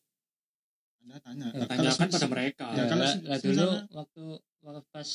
anda 1.02 1.18
tanya. 1.20 1.48
Ya, 1.50 1.66
Nah, 1.66 1.68
Tanyakan 1.68 2.08
pada 2.14 2.28
mereka. 2.30 2.66
Ya, 2.78 2.84
kalau 2.86 3.04
misalnya- 3.04 3.42
dulu 3.42 3.68
waktu 3.98 4.24
waktu 4.62 4.82
pas 4.94 5.10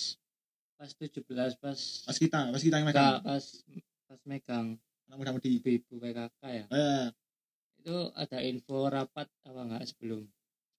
pas 0.77 0.91
17 0.93 1.57
pas 1.57 1.79
pas 2.05 2.17
kita 2.19 2.39
pas 2.53 2.61
kita 2.61 2.77
yang 2.77 2.87
megang. 2.91 3.23
pas 3.23 3.45
pas 4.07 4.21
megang. 4.27 4.67
Anak 5.07 5.17
muda 5.17 5.31
mudi 5.33 5.63
ibu-ibu 5.63 6.03
PKK 6.03 6.43
ya? 6.43 6.65
Eh 6.69 7.07
itu 7.81 7.97
ada 8.19 8.39
info 8.43 8.91
rapat 8.91 9.31
apa 9.47 9.61
enggak? 9.63 9.83
Sebelum 9.87 10.27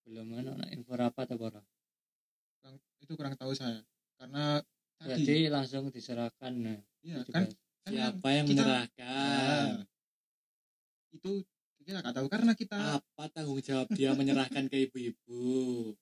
sebelum 0.03 0.25
mana 0.27 0.53
info 0.75 0.91
rapat 0.93 1.31
apa 1.31 1.43
ora? 1.55 1.61
kurang, 2.59 2.75
itu 2.99 3.11
kurang 3.15 3.33
tahu 3.39 3.55
saya. 3.55 3.79
Karena 4.19 4.59
tadi 4.99 5.23
jadi 5.23 5.47
langsung 5.47 5.87
diserahkan 5.87 6.51
ya, 7.01 7.23
17. 7.23 7.31
kan 7.31 7.43
Siapa 7.87 8.27
yang 8.29 8.45
kita- 8.45 8.51
menyerahkan? 8.57 9.65
ya, 9.69 9.85
itu 11.13 11.31
kita 11.79 11.89
nggak 11.97 12.13
tahu 12.13 12.27
karena 12.27 12.51
kita 12.53 12.77
Apa 12.99 13.23
tanggung 13.29 13.59
jawab 13.59 13.87
dia 13.91 14.11
menyerahkan 14.11 14.67
ke 14.67 14.77
ibu-ibu? 14.85 15.95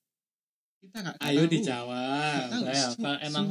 kita 0.80 0.98
nggak 1.00 1.18
Ayo 1.20 1.42
tahu. 1.42 1.52
dijawab. 1.52 2.36
Nggak 2.36 2.52
tahu, 2.52 2.64
Saya, 2.64 2.84
sumpah, 2.88 3.14
kalau 3.16 3.18
emang- 3.24 3.50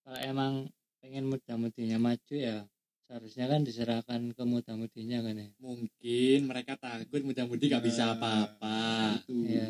kalau 0.00 0.18
emang 0.20 0.52
pengen 0.98 1.24
muda-mudinya 1.26 1.98
maju 2.00 2.34
ya 2.34 2.64
seharusnya 3.04 3.46
kan 3.46 3.60
diserahkan 3.60 4.32
ke 4.32 4.42
muda-mudinya 4.42 5.20
kan 5.20 5.34
ya 5.36 5.48
Mungkin 5.58 6.38
mereka 6.42 6.74
takut 6.74 7.20
mudah-mudi 7.20 7.68
gak 7.68 7.84
bisa 7.84 8.02
Ya, 8.02 8.12
apa-apa. 8.12 8.80
itu 9.20 9.36
ya 9.46 9.68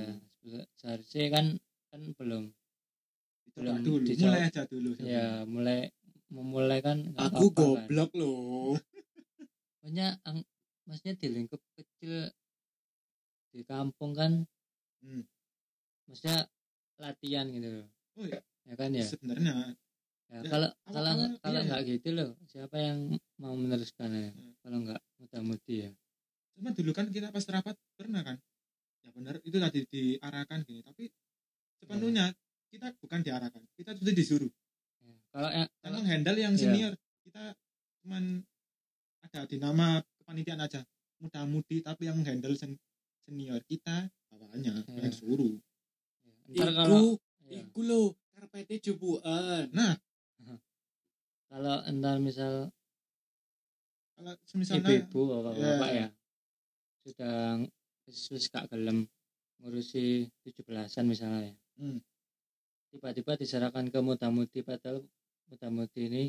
seharusnya 0.72 1.24
kan 1.30 1.46
kan 1.90 2.00
belum 2.14 2.54
belum 3.52 3.76
dulu 3.82 4.02
dijawab. 4.04 4.22
mulai 4.28 4.42
aja 4.44 4.62
dulu 4.64 4.90
ya 5.00 5.26
mulai 5.44 5.78
memulai 6.34 6.80
kan 6.80 6.98
Aku 7.14 7.14
apa-apa 7.14 7.38
kan. 7.38 7.54
goblok 7.54 8.10
loh. 8.12 8.74
Maksudnya 9.78 10.18
ang- 10.22 10.48
maksudnya 10.84 11.14
di 11.14 11.28
lingkup 11.30 11.60
kecil 11.72 12.34
di 13.48 13.62
kampung 13.62 14.12
kan 14.12 14.42
Hmm. 14.98 15.22
maksudnya 16.04 16.48
latihan 16.96 17.46
gitu 17.48 17.68
loh. 17.70 17.86
Oh 18.16 18.26
ya 18.26 18.40
ya 18.64 18.74
kan 18.74 18.90
ya, 18.90 19.04
sebenarnya. 19.04 19.52
Ya, 20.24 20.40
Ya, 20.40 20.50
kalau 20.50 20.68
awal- 20.82 20.90
kalau 20.90 21.10
nggak 21.14 21.30
kalau 21.38 21.60
nggak 21.62 21.80
gitu 21.86 22.08
loh 22.10 22.30
siapa 22.44 22.76
yang 22.78 22.98
mau 23.36 23.54
meneruskan 23.54 24.10
ya? 24.10 24.28
Hmm. 24.28 24.52
kalau 24.58 24.78
nggak 24.80 25.00
muda-mudi 25.20 25.74
ya. 25.84 25.90
Cuma 26.54 26.72
dulu 26.72 26.90
kan 26.90 27.06
kita 27.08 27.28
pas 27.28 27.44
rapat 27.44 27.76
pernah 27.94 28.24
kan? 28.24 28.36
Ya 29.00 29.12
benar 29.12 29.36
itu 29.38 29.52
tadi 29.54 29.84
diarahkan 29.84 30.64
gini. 30.64 30.80
Tapi 30.80 31.12
sepenuhnya 31.76 32.32
kita 32.72 32.96
bukan 32.96 33.20
diarahkan 33.20 33.62
kita 33.76 33.92
sudah 33.94 34.10
disuruh. 34.10 34.48
Ya, 34.48 34.63
kalau 35.34 35.50
yang 35.50 35.66
yang 35.82 35.92
menghandle 35.92 36.38
yang 36.38 36.54
Iya. 36.54 36.62
senior 36.62 36.92
kita 37.20 37.44
cuman 38.00 38.24
ada 39.20 39.40
di 39.44 39.56
nama 39.58 39.86
kepanitiaan 40.14 40.62
aja 40.62 40.80
muda-mudi 41.18 41.80
tapi 41.80 42.06
yang 42.06 42.16
menghandle 42.16 42.54
sen- 42.54 42.78
senior 43.20 43.58
kita 43.64 44.06
bawahnya 44.30 44.86
Iya. 44.86 45.00
yang 45.02 45.12
suruh 45.12 45.58
ntar 46.46 46.70
Iku, 46.70 46.76
kalau 46.76 47.04
ya, 47.48 47.60
iku 47.60 47.80
loh. 47.82 48.08
Karpetnya 48.30 48.76
jubuan. 48.78 49.64
nah 49.70 49.94
kalau 51.48 51.82
entar 51.84 52.18
misal 52.18 52.68
kalau 54.14 54.32
misalnya 54.54 54.90
ibu-ibu 55.02 55.20
apa 55.34 55.50
bapak 55.52 55.90
ya 55.92 56.06
sudah 57.02 57.36
wis 58.04 58.20
wis 58.28 58.46
gak 58.48 58.66
gelem 58.68 59.06
ngurusi 59.58 60.28
17-an 60.44 61.04
misalnya 61.04 61.40
ya. 61.46 61.54
Hmm. 61.78 61.98
Tiba-tiba 62.90 63.34
diserahkan 63.34 63.88
ke 63.88 63.98
muda-mudi 63.98 64.60
padahal 64.60 65.00
muda-mudi 65.54 66.02
ini. 66.04 66.24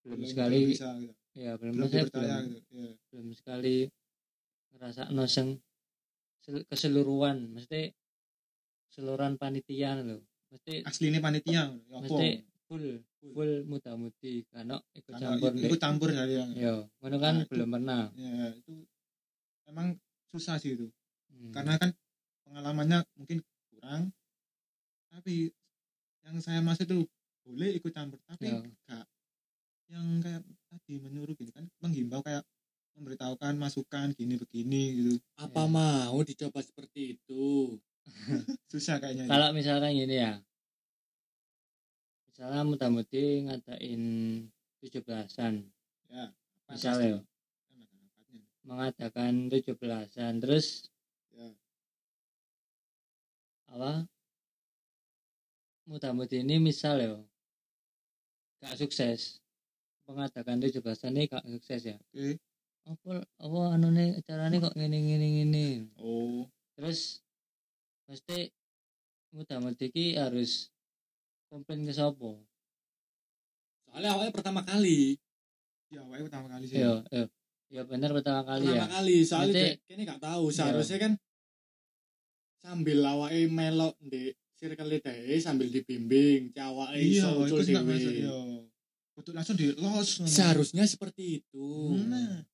Belum 0.00 0.16
belum- 0.16 0.28
sekali 0.28 0.58
belum 0.58 0.72
bisa 0.72 0.88
gitu. 0.98 1.14
ya 1.30 1.52
belum 1.56 1.74
dipercaya 1.78 2.36
belum, 2.36 2.52
gitu 2.54 2.72
ya. 2.74 2.92
belum 3.10 3.28
sekali 3.32 3.76
ngerasa 4.70 5.02
noseng 5.10 5.48
sel- 6.40 6.64
keseluruhan. 6.66 7.36
Mesti 7.50 7.80
keseluruhan 8.88 9.36
panitia 9.36 9.96
loh 9.98 10.20
mesti 10.50 10.82
asli 10.82 11.14
ini 11.14 11.22
panitia 11.22 11.70
ya 11.70 11.96
mesti 11.96 12.42
full 12.66 12.98
full 13.20 13.52
muda-mudi. 13.64 14.42
Karena 14.48 14.76
ikut 14.92 15.14
campur 15.14 15.50
ikut 15.54 15.78
campur 15.78 16.08
dari 16.10 16.34
yang 16.34 16.50
yo 16.52 16.74
ngono 16.98 17.16
kan 17.16 17.34
Nah, 17.34 17.44
itu- 17.44 17.52
belum 17.54 17.70
pernah. 17.70 18.02
ya 18.14 18.50
itu 18.52 18.74
emang 19.66 19.94
susah 20.28 20.56
sih 20.56 20.74
itu. 20.74 20.86
Hmm. 21.30 21.54
karena 21.54 21.78
kan 21.78 21.90
pengalamannya 22.42 22.98
mungkin 23.14 23.38
kurang 23.70 24.10
tapi 25.08 25.48
yang 26.20 26.36
saya 26.36 26.58
maksud 26.60 26.84
itu 26.84 27.06
boleh 27.42 27.70
ikut 27.74 27.90
campur 27.90 28.20
tapi 28.24 28.46
Ya. 28.86 29.00
yang 29.90 30.20
kayak 30.20 30.42
tadi 30.70 30.94
menyuruh 30.98 31.34
gini 31.34 31.50
kan 31.50 31.66
menghimbau 31.78 32.22
kayak 32.22 32.46
memberitahukan 32.94 33.54
masukan 33.56 34.12
gini 34.14 34.34
begini 34.34 34.82
gitu 34.94 35.14
Apa 35.34 35.64
Ya. 35.64 35.70
mau 35.70 36.18
dicoba 36.20 36.60
seperti 36.60 37.18
itu? 37.18 37.74
susah 38.72 38.96
kayaknya 38.98 39.26
ya. 39.26 39.30
kalau 39.30 39.48
misalkan 39.50 39.92
gini 39.92 40.16
ya 40.16 40.32
misalnya 42.26 42.62
mudah-mudi 42.64 43.24
ngadain 43.44 44.02
17-an 44.80 45.54
ya 46.08 46.24
misalnya 46.66 47.20
pasti. 47.20 47.82
Rapatnya. 47.82 48.40
mengadakan 48.64 49.32
17-an 49.48 50.32
terus 50.40 50.88
ya 51.30 51.50
apa 53.70 54.06
mudah-mudi 55.84 56.40
ini 56.40 56.56
misal 56.58 56.96
ya 56.98 57.14
gak 58.60 58.76
sukses. 58.76 59.40
Mengadakan 60.04 60.60
17-an 60.60 61.12
ini 61.16 61.28
gak 61.28 61.44
sukses 61.48 61.80
ya? 61.84 61.96
Oke. 61.96 62.36
Apa 62.88 63.22
apa 63.38 63.58
anu 63.76 63.92
nih 63.92 64.24
caranya 64.24 64.56
kok 64.56 64.74
gini 64.74 64.98
gini 65.04 65.26
gini 65.44 65.66
oh. 66.00 66.48
Terus 66.74 67.20
mesti 68.08 68.48
mudah-mudi 69.36 69.92
ki 69.92 70.18
harus 70.18 70.72
komplain 71.46 71.86
ke 71.86 71.94
sopo 71.94 72.40
Soalnya 73.90 74.10
awalnya 74.14 74.32
pertama 74.34 74.62
kali. 74.62 75.18
ya 75.90 76.06
awalnya 76.06 76.24
pertama 76.30 76.46
kali 76.46 76.64
sih. 76.70 76.78
Iya 76.78 77.02
iya. 77.10 77.26
Ya 77.70 77.82
benar 77.86 78.10
pertama 78.14 78.42
kali 78.46 78.66
pertama 78.70 78.86
ya 78.86 78.94
kali. 78.94 79.16
Soalnya 79.26 79.54
dek, 79.54 79.74
kini 79.86 80.02
gak 80.06 80.22
tahu. 80.22 80.44
Iya. 80.48 80.54
Seharusnya 80.56 80.98
kan 80.98 81.12
sambil 82.62 82.98
awake 83.02 83.50
melok 83.50 83.94
di 83.98 84.30
circle 84.60 85.00
deh 85.00 85.40
sambil 85.40 85.66
dibimbing, 85.66 86.52
cawake 86.52 87.00
iya 87.00 87.24
iso 87.24 87.48
nggak 87.48 87.48
dhewe. 87.64 87.82
masuk 87.88 88.12
iya 88.12 88.34
Kudu 89.10 89.30
langsung 89.32 89.56
di 89.56 89.66
los 89.74 90.08
Seharusnya 90.22 90.84
seperti 90.84 91.40
itu. 91.40 91.66
nah 92.04 92.44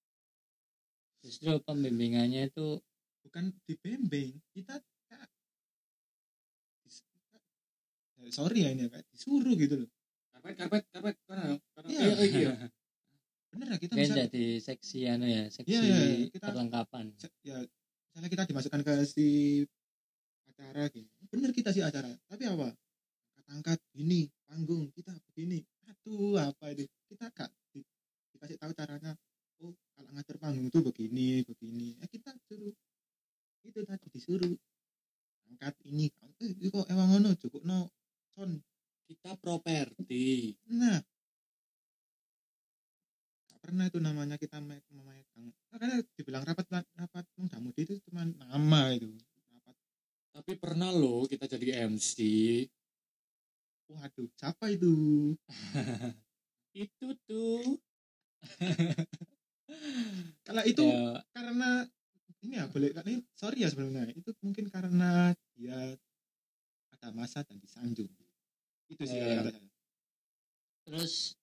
justru 1.20 1.58
pembimbingannya 1.60 2.46
itu 2.46 2.78
bukan 3.26 3.50
dibimbing 3.66 4.38
kita 4.54 4.78
ya, 5.10 5.18
sorry 8.30 8.62
ya 8.62 8.70
ini 8.70 8.86
ya, 8.86 8.88
kayak 8.88 9.06
disuruh 9.10 9.54
gitu 9.54 9.74
loh 9.82 9.90
Karpet, 10.30 10.54
karpet, 10.56 10.82
karpet. 10.92 11.14
Karena, 11.26 11.44
karena, 11.74 11.88
Iya. 11.90 12.00
iya, 12.00 12.14
iya, 12.14 12.26
iya. 12.30 12.52
bener 13.50 13.66
ya 13.72 13.76
kita 13.80 13.92
bisa 13.96 14.14
jadi 14.22 14.44
seksi 14.60 14.98
anu 15.08 15.26
ya 15.26 15.42
seksi 15.48 15.70
Iya, 15.72 15.80
iya, 15.82 15.96
iya. 16.06 16.26
Kita- 16.30 16.46
perlengkapan 16.46 17.04
se- 17.16 17.34
ya 17.42 17.58
misalnya 18.06 18.28
kita 18.30 18.42
dimasukkan 18.46 18.80
ke 18.82 18.94
si 19.02 19.26
acara 20.46 20.86
gitu 20.88 21.08
bener 21.30 21.50
kita 21.50 21.70
sih 21.74 21.82
acara. 21.84 22.10
Tapi 22.30 22.44
apa? 22.46 22.68
Angkat-angkat 23.36 23.78
ini 23.98 24.30
panggung 24.46 24.90
kita 24.94 25.12
begini. 25.30 25.62
Aduh 25.86 26.38
apa 26.38 26.72
itu 26.74 26.86
kita 27.10 27.30
di- 27.74 27.86
dikasih 28.34 28.56
tahu 28.58 28.72
caranya. 28.74 29.12
Oh 29.62 29.74
kalau 29.94 30.10
ngatur 30.14 30.36
panggung 30.42 30.66
itu 30.68 30.78
begini 30.82 31.42
begini. 31.46 31.98
Ya 32.00 32.06
kita 32.10 32.34
suruh. 32.46 32.74
Itu 33.66 33.80
tadi 33.86 34.06
disuruh. 34.10 34.54
Angkat 35.46 35.74
ini. 35.86 36.10
Eh 36.42 36.70
kok 36.70 36.86
emang 36.90 37.08
ngono? 37.16 37.30
Cukup 37.38 37.62
no 37.62 37.90
son 38.34 38.58
Kita 39.06 39.38
properti. 39.38 40.58
nah. 40.66 40.98
Gak 43.46 43.58
pernah 43.62 43.86
itu 43.86 44.02
namanya 44.02 44.34
kita 44.34 44.58
me- 44.58 44.82
memegang. 44.90 45.54
Nah, 45.70 45.78
karena 45.78 46.02
dibilang 46.18 46.42
rapat 46.42 46.66
rapat 46.98 47.24
muda 47.38 47.62
mudi 47.62 47.86
itu 47.86 47.94
cuma 48.10 48.26
nama 48.26 48.90
itu 48.90 49.06
Tapi 50.36 50.52
pernah 50.60 50.92
loh 50.92 51.24
kita 51.24 51.48
jadi 51.48 51.88
MC. 51.88 52.16
waduh 53.88 54.28
siapa 54.36 54.68
itu 54.68 54.92
Itu 56.76 57.16
tuh. 57.24 57.80
kalau 60.46 60.62
itu 60.68 60.84
Ya, 60.84 61.24
karena 61.32 61.88
ini 62.44 62.54
ya 62.60 62.64
boleh 62.68 62.92
ini 63.08 63.24
sorry 63.32 63.64
ya 63.64 63.68
sebelumnya 63.72 64.06
itu 64.12 64.30
mungkin 64.44 64.68
karena 64.68 65.32
dia 65.56 65.96
ada 66.94 67.08
masa 67.16 67.42
dan 67.42 67.56
disanjung 67.58 68.12
itu 68.92 69.02
sih 69.02 69.16
saya 69.18 69.50
terus 70.86 71.34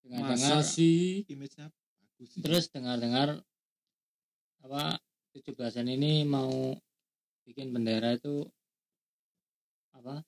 Masa 0.00 0.34
dengar-dengar 0.40 0.64
sih? 0.64 1.22
image-nya 1.28 1.66
bagus 1.70 2.28
sih. 2.34 2.40
terus 2.42 2.64
dengar-dengar 2.72 3.28
apa 4.64 4.96
17-an 5.36 5.86
ini 5.86 6.24
mau 6.26 6.74
bikin 7.50 7.74
bendera 7.74 8.14
itu 8.14 8.46
apa? 9.90 10.22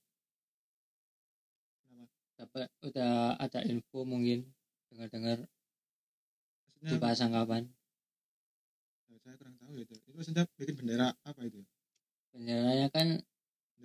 Dapat 2.34 2.66
udah 2.82 3.38
ada 3.38 3.62
info 3.62 4.02
mungkin 4.02 4.42
dengar-dengar. 4.90 5.46
Dipasang 6.82 7.30
kapan? 7.30 7.70
Saya 9.22 9.38
kurang 9.38 9.54
tahu 9.62 9.78
itu 9.78 9.94
itu 9.94 10.10
maksudnya 10.18 10.50
bikin 10.58 10.74
bendera 10.82 11.14
apa 11.22 11.46
itu? 11.46 11.62
Benderanya 12.34 12.90
kan 12.90 13.22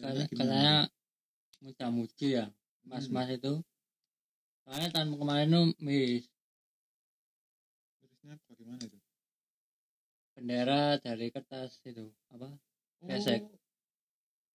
katanya, 0.02 0.89
muda-mudi 1.62 2.41
ya 2.41 2.50
Hmm. 2.50 2.89
mas-mas 2.89 3.30
itu. 3.38 3.62
Soalnya 4.65 4.89
tahun 4.97 5.13
kemarin 5.13 5.47
tuh 5.54 5.65
miris. 5.78 6.26
Terusnya 8.02 8.41
bagaimana 8.50 8.82
itu? 8.82 8.97
Bendera 10.34 10.97
dari 10.97 11.30
kertas 11.30 11.78
itu 11.86 12.10
apa 12.34 12.50
Kresek. 13.01 13.41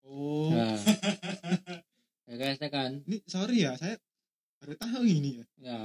oh. 0.07 0.50
Nah. 0.50 0.78
Ya 2.33 2.40
kresek 2.40 2.72
kan? 2.72 3.05
Ini 3.05 3.20
sorry 3.28 3.61
ya 3.61 3.76
saya 3.76 4.00
baru 4.57 4.72
tahu 4.81 5.05
ini 5.05 5.42
ya. 5.42 5.44
Ya. 5.61 5.78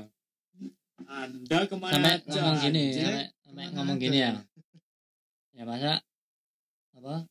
Anda 1.04 1.68
ke 1.68 1.76
mana 1.76 1.92
sampai 1.92 2.14
aja? 2.24 2.32
ngomong 2.32 2.58
gini 2.64 2.86
sampai, 2.96 3.26
sampai 3.44 3.66
ngomong 3.76 3.98
aja? 4.00 4.04
gini 4.08 4.18
ya. 4.18 4.32
Ya? 4.32 4.42
ya 5.60 5.64
masa 5.68 5.94
apa? 6.96 7.28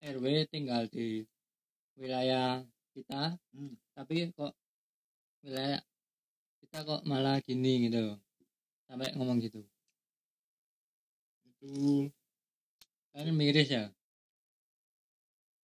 RW 0.00 0.24
tinggal 0.48 0.88
di 0.88 1.28
wilayah 2.00 2.64
kita 2.96 3.36
Hmm. 3.52 3.76
tapi 3.92 4.32
kok 4.32 4.56
wilayah 5.44 5.84
kita 6.64 6.88
kok 6.88 7.04
malah 7.04 7.44
gini 7.44 7.90
gitu. 7.90 8.16
Sampai 8.88 9.12
ngomong 9.12 9.44
gitu. 9.44 9.60
Itu. 11.44 12.08
Kan 13.12 13.28
miris 13.36 13.68
ya 13.68 13.92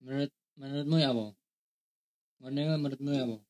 menurut 0.05 0.29
menurutmu 0.53 1.01
ya 1.01 1.09
apa 1.09 1.33
Ngene 2.45 2.77
menurutmu 2.77 3.09
ya 3.09 3.25
apa 3.25 3.41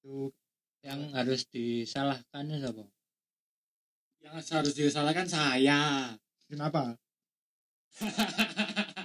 itu 0.00 0.32
yang 0.80 1.12
harus 1.12 1.44
disalahkan 1.52 2.48
itu 2.48 2.64
apa 2.72 2.88
Yang 4.24 4.48
harus 4.52 4.72
disalahkan 4.72 5.28
saya. 5.28 5.80
kenapa? 6.48 6.96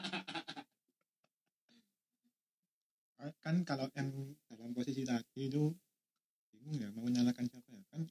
Kan 3.41 3.65
kalau 3.65 3.89
yang 3.97 4.09
dalam 4.49 4.69
posisi 4.73 5.01
tadi 5.01 5.49
itu 5.49 5.73
bingung 6.53 6.77
ya 6.77 6.89
mau 6.93 7.05
menyalahkan 7.05 7.45
siapa 7.49 7.69
ya 7.73 7.81
kan? 7.89 8.05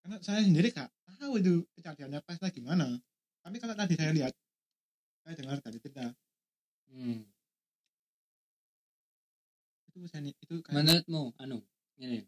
Karena 0.00 0.16
saya 0.20 0.40
sendiri 0.44 0.72
gak 0.72 0.92
tahu 1.20 1.40
itu 1.40 1.64
kejadiannya 1.76 2.20
pasnya 2.24 2.52
gimana. 2.52 3.00
Tapi 3.44 3.56
kalau 3.60 3.72
tadi 3.76 3.96
saya 3.96 4.12
lihat 4.12 4.32
saya 5.24 5.34
dengar 5.40 5.58
dari 5.64 5.78
cerita 5.80 6.12
hmm. 6.92 7.18
itu 9.90 9.98
saya 10.10 10.28
itu 10.28 10.54
kayak 10.60 10.74
menurutmu 10.76 11.22
anu 11.40 11.58
ini 11.96 12.26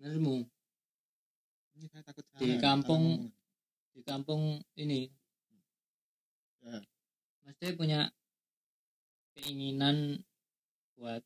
menurutmu 0.00 0.36
ini 1.76 1.84
saya 1.92 2.02
takut 2.02 2.24
salah 2.26 2.40
di 2.42 2.48
ya, 2.52 2.58
kampung- 2.58 3.30
salah 3.30 3.94
di 3.96 4.00
kampung 4.04 4.42
ini 4.76 5.08
Ya. 6.66 6.82
mesti 7.46 7.78
punya 7.78 8.10
keinginan 9.38 10.18
buat 10.98 11.22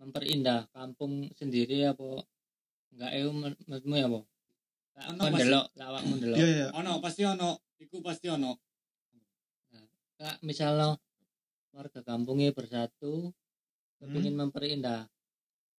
memperindah 0.00 0.72
kampung 0.72 1.28
sendiri 1.36 1.84
apa 1.84 2.24
enggak 2.96 3.10
eh 3.12 3.28
menurutmu 3.28 3.94
ya 4.00 4.08
apa 4.08 4.20
lawak 5.76 6.02
delok 6.06 6.36
iya 6.36 6.48
iya 6.48 6.66
ono 6.76 7.00
pasti 7.00 7.24
ono. 7.24 7.60
Iku 7.80 8.04
pasti 8.04 8.28
ono. 8.28 8.60
Kak, 10.20 10.36
misalnya 10.44 11.00
warga 11.72 12.04
kampungnya 12.04 12.52
bersatu 12.52 13.32
Hmm. 13.98 14.12
ingin 14.12 14.36
memperindah. 14.36 15.08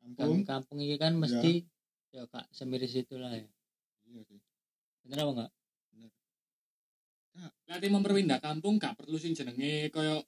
Kampung. 0.02 0.42
Kam- 0.42 0.66
kampung 0.66 0.78
ini 0.82 0.98
kan 0.98 1.14
mesti 1.14 1.62
ya 2.10 2.26
kak 2.26 2.50
semiris 2.50 2.98
itulah 2.98 3.30
ya. 3.30 3.46
Iya 4.10 4.22
sih. 4.26 4.42
Bener 5.06 5.18
apa 5.22 5.32
enggak? 5.32 5.52
Nanti 7.70 7.88
memperpindah 7.88 8.42
kampung 8.42 8.76
gak 8.76 8.98
perlu 8.98 9.16
sing 9.16 9.32
jenenge 9.32 9.88
koyo 9.90 10.26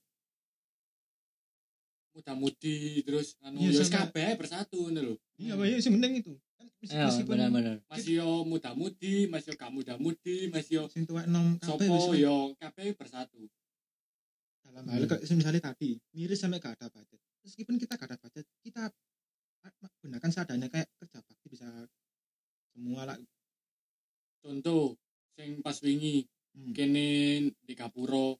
muda-mudi 2.14 3.02
terus 3.02 3.34
anu 3.42 3.58
Iya, 3.60 3.74
ya 3.74 3.84
sama- 3.84 4.08
kabeh 4.08 4.38
bersatu 4.38 4.78
ngono 4.86 5.02
lho. 5.04 5.16
iya 5.36 5.58
Pak, 5.58 5.66
iya 5.66 5.78
sih 5.82 5.90
penting 5.90 6.14
itu. 6.22 6.34
Kan 6.56 6.66
ya 6.86 7.10
meskipun 7.10 7.38
Masih 7.90 8.14
yo 8.22 8.30
muda-mudi, 8.46 9.26
masih 9.28 9.50
yo 9.52 9.56
gak 9.58 9.74
muda-mudi, 9.74 10.38
masih 10.48 10.74
yo 10.78 10.84
sing 10.88 11.04
tuwek 11.04 11.26
nom 11.26 11.58
kabeh 11.58 11.90
sopo 11.90 12.14
yo 12.14 12.54
kabeh 12.56 12.94
bersatu. 12.94 13.50
Dalam 14.74 14.90
hal 14.90 15.06
kayak 15.06 15.22
misalnya 15.32 15.62
tadi 15.64 15.94
miris 16.12 16.40
sampai 16.40 16.58
gak 16.58 16.74
ada 16.76 16.90
budget. 16.90 17.22
Meskipun 17.42 17.78
kita 17.78 17.94
gak 17.94 18.10
ada 18.10 18.18
budget 18.18 18.46
kita 18.60 18.90
gunakan 20.02 20.30
seadanya 20.30 20.68
kayak 20.68 20.90
kerja 20.98 21.22
bakti 21.22 21.46
bisa 21.48 21.68
semua 22.74 23.06
lah. 23.06 23.18
Contoh 24.42 24.98
sing 25.32 25.62
pas 25.62 25.78
wingi 25.80 26.26
Hmm. 26.54 26.70
kene 26.70 27.10
di 27.60 27.74
Kapuro 27.74 28.38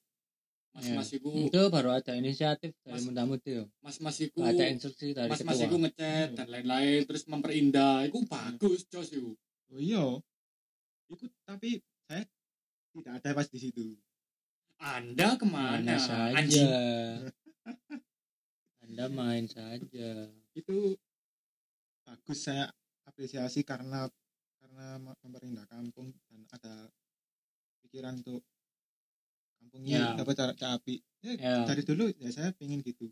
mas-mas 0.72 1.10
Iya. 1.10 1.18
iku 1.18 1.30
itu 1.40 1.62
baru 1.68 1.90
ada 1.92 2.14
inisiatif 2.14 2.78
dari 2.80 2.94
Mas- 2.94 3.06
Muntamuti 3.06 3.50
yo. 3.52 3.66
mas-mas 3.80 4.18
iku 4.20 4.38
Gak 4.40 4.54
ada 4.54 4.66
instruksi 4.68 5.08
dari 5.12 5.30
mas-mas 5.32 5.58
iku 5.60 5.66
ketua. 5.72 5.82
ngecat 5.84 6.28
Hmm. 6.28 6.38
dan 6.38 6.48
lain-lain 6.48 7.00
terus 7.04 7.24
memperindah. 7.26 8.06
Iku 8.06 8.22
bagus 8.24 8.86
jos 8.86 9.10
iku. 9.12 9.34
Oh 9.70 9.80
iya. 9.80 10.06
Ikut 11.08 11.30
tapi 11.44 11.78
saya 12.04 12.22
tidak 12.92 13.14
ada 13.18 13.30
pas 13.34 13.48
di 13.48 13.60
situ 13.60 13.98
anda 14.84 15.40
ke 15.40 15.46
mana 15.48 15.80
mana 15.80 15.96
saja. 15.96 16.36
anjing? 16.36 16.70
Anda 18.84 19.08
main 19.08 19.48
saja. 19.48 20.28
Itu 20.52 21.00
bagus 22.04 22.44
saya 22.44 22.68
apresiasi 23.08 23.64
karena 23.64 24.12
karena 24.60 25.00
memperindah 25.00 25.64
kampung 25.72 26.12
dan 26.28 26.44
ada 26.52 26.92
pikiran 27.82 28.20
untuk 28.20 28.44
kampungnya 29.58 30.14
Ya. 30.14 30.20
dapat 30.20 30.36
cara 30.36 30.54
api. 30.76 31.00
Ya, 31.24 31.32
Ya. 31.40 31.58
dari 31.64 31.88
dulu 31.88 32.12
ya 32.20 32.28
saya 32.30 32.52
pengen 32.52 32.84
gitu. 32.84 33.08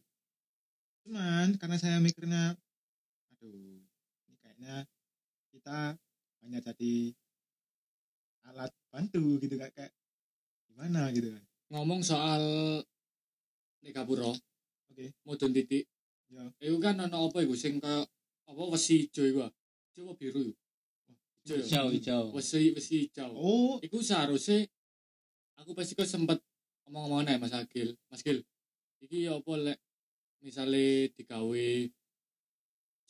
Cuman 1.07 1.55
karena 1.55 1.79
saya 1.79 1.97
mikirnya 2.03 2.53
aduh 3.31 3.79
ini 4.27 4.35
kayaknya 4.43 4.75
kita 5.55 5.95
hanya 6.43 6.59
jadi 6.61 7.15
alat 8.45 8.71
bantu 8.91 9.39
gitu 9.39 9.55
kayak 9.55 9.71
kayak 9.73 9.93
gimana 10.67 11.09
gitu 11.15 11.31
kan 11.31 11.43
ngomong 11.71 12.03
soal 12.03 12.43
di 13.79 13.89
Kapuro 13.95 14.35
Oke. 14.91 15.15
mudun 15.23 15.55
titik. 15.55 15.87
Ya. 16.31 16.47
iku 16.63 16.79
kan 16.79 16.99
ono 16.99 17.27
apa 17.27 17.43
iku 17.43 17.55
sing 17.55 17.79
kayak 17.79 18.07
apa 18.47 18.63
wesi 18.71 19.07
ijo 19.07 19.23
iku 19.23 19.39
ah. 19.47 19.51
Ijo 19.91 20.11
biru 20.15 20.51
iku? 20.51 20.53
Ijo. 21.47 21.55
Hijau 21.63 21.87
hijau 21.91 22.23
wesi 22.35 22.75
wesi 22.75 23.07
hijau 23.07 23.31
oh. 23.31 23.79
Iku 23.79 24.03
seharusnya 24.03 24.67
aku 25.59 25.71
pasti 25.71 25.95
kok 25.95 26.07
sempet 26.07 26.39
ngomong-ngomong 26.87 27.23
aja 27.23 27.39
Mas 27.39 27.55
Agil. 27.55 27.95
Mas 28.11 28.19
Gil, 28.19 28.43
iki 28.99 29.27
ya 29.27 29.39
apa 29.39 29.53
lek 29.55 29.79
misalnya 30.43 31.07
digawe 31.15 31.67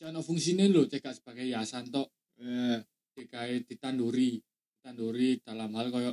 Jangan 0.02 0.18
fungsinya 0.18 0.66
lho 0.66 0.82
cek 0.90 1.06
sebagai 1.14 1.46
yayasan 1.46 1.86
tok. 1.86 2.10
Eh, 2.42 2.78
digawe 3.14 3.54
ditanduri 3.70 4.42
ditanduri 4.74 5.38
dalam 5.46 5.70
hal 5.78 5.94
koyo 5.94 6.10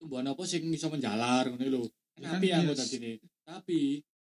tumbuhan 0.00 0.24
apa 0.32 0.42
sing 0.48 0.64
iso 0.72 0.88
menjalar 0.88 1.44
ngono 1.52 1.66
lho. 1.68 1.82
Ya 2.16 2.32
kan, 2.32 2.40
Tapi 2.40 2.46
aku 2.56 2.72
tadi 2.72 2.96
nih. 2.96 3.16
Tapi 3.44 3.78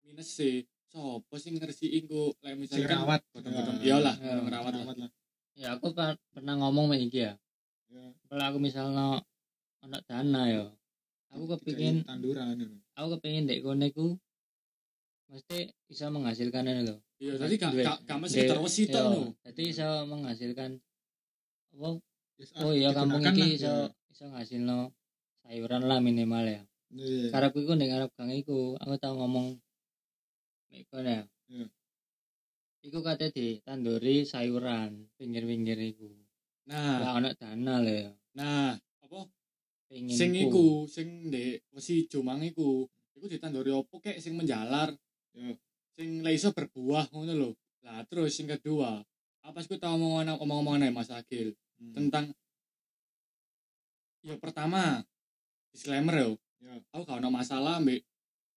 minus 0.09 0.29
sih. 0.33 0.65
Sopo 0.89 1.37
sing 1.37 1.61
ngersiin 1.61 2.09
kok 2.09 2.41
lek 2.41 2.57
misalnya 2.57 2.89
kan 2.89 2.99
rawat 3.05 3.21
godhong-godhong 3.37 3.77
Ya. 3.85 3.93
Ya, 3.93 3.97
lah. 4.01 4.17
rawat 4.49 4.73
lah. 4.73 5.11
Ya 5.53 5.69
aku 5.77 5.93
pernah 6.33 6.55
ngomong 6.57 6.89
sama 6.89 6.97
iki 6.97 7.29
ya. 7.29 7.37
Ya. 7.93 8.09
Kalau 8.25 8.45
aku 8.49 8.57
misalnya 8.57 9.21
anak 9.85 10.03
dana 10.09 10.43
ya 10.49 10.65
aku 11.33 11.45
kepingin 11.57 12.03
Digawe 12.03 12.09
tanduran 12.09 12.57
aku 12.97 13.07
kepingin 13.19 13.45
dek 13.49 13.61
kono 13.63 13.85
iku 13.87 14.07
mesti 15.29 15.69
bisa 15.85 16.09
menghasilkan 16.09 16.65
ini 16.65 16.83
loh 16.89 16.99
Iya, 17.19 17.35
jadi 17.35 17.55
gak 17.59 17.73
gak 17.83 17.99
gak 18.07 18.19
mesti 18.23 18.41
terus 18.47 18.75
itu 18.79 18.95
Iya, 18.95 19.11
lho. 19.11 19.23
jadi 19.43 19.61
bisa 19.67 19.87
menghasilkan 20.07 20.71
apa? 21.75 21.91
Oh 22.63 22.71
iya 22.71 22.95
kampung 22.95 23.23
iki 23.27 23.43
lah, 23.43 23.51
iso 23.59 23.75
iso 24.15 24.25
ngasilno 24.31 24.95
sayuran 25.49 25.89
lah 25.89 26.05
minimal 26.05 26.45
ya. 26.45 26.63
Ya. 26.93 27.29
karepku 27.33 27.65
iku 27.65 27.77
ning 27.77 27.93
arep 27.93 28.13
gang 28.17 28.33
iku 28.33 28.77
aku 28.81 29.01
tau 29.01 29.17
ngomong 29.17 29.57
kono 30.93 31.09
ya. 31.09 31.25
Iya. 31.49 31.67
iku 32.85 33.01
kate 33.01 33.33
ditanduri 33.33 34.29
sayuran 34.29 35.09
pinggir-pinggir 35.17 35.81
iku. 35.81 36.09
Nah, 36.69 37.01
lah 37.01 37.11
ana 37.17 37.33
dana 37.33 37.81
lho 37.81 37.93
ya. 37.93 38.13
Nah 38.37 38.77
apa? 39.05 39.21
Pengin 39.89 40.13
sing 40.13 40.37
iku. 40.37 40.85
sing 40.85 41.33
ndek 41.33 41.65
wesi 41.73 42.05
jomang 42.13 42.45
iku 42.45 42.85
iku 43.17 43.27
ditanduri 43.29 43.73
opo 43.73 44.05
kek 44.05 44.21
sing 44.21 44.37
menjalar? 44.37 44.93
Ya. 45.33 45.57
sing 45.97 46.21
lek 46.21 46.37
iso 46.37 46.53
berbuah 46.53 47.09
ngono 47.13 47.33
lho. 47.33 47.51
Lah 47.85 48.05
terus 48.05 48.37
sing 48.37 48.49
kedua 48.49 49.01
apa 49.41 49.65
sih 49.65 49.81
tau 49.81 49.97
omongan 49.97 50.37
omong-omongan 50.45 50.89
ae 50.89 50.93
Mas 50.93 51.09
Agil? 51.09 51.57
Hmm. 51.79 51.95
tentang 51.95 52.25
ya 54.27 54.35
pertama 54.37 55.01
disclaimer 55.73 56.17
yo 56.19 56.33
Ya. 56.59 56.75
aku 56.91 57.07
gak 57.07 57.23
ono 57.23 57.31
masalah 57.31 57.79
mbek 57.79 58.03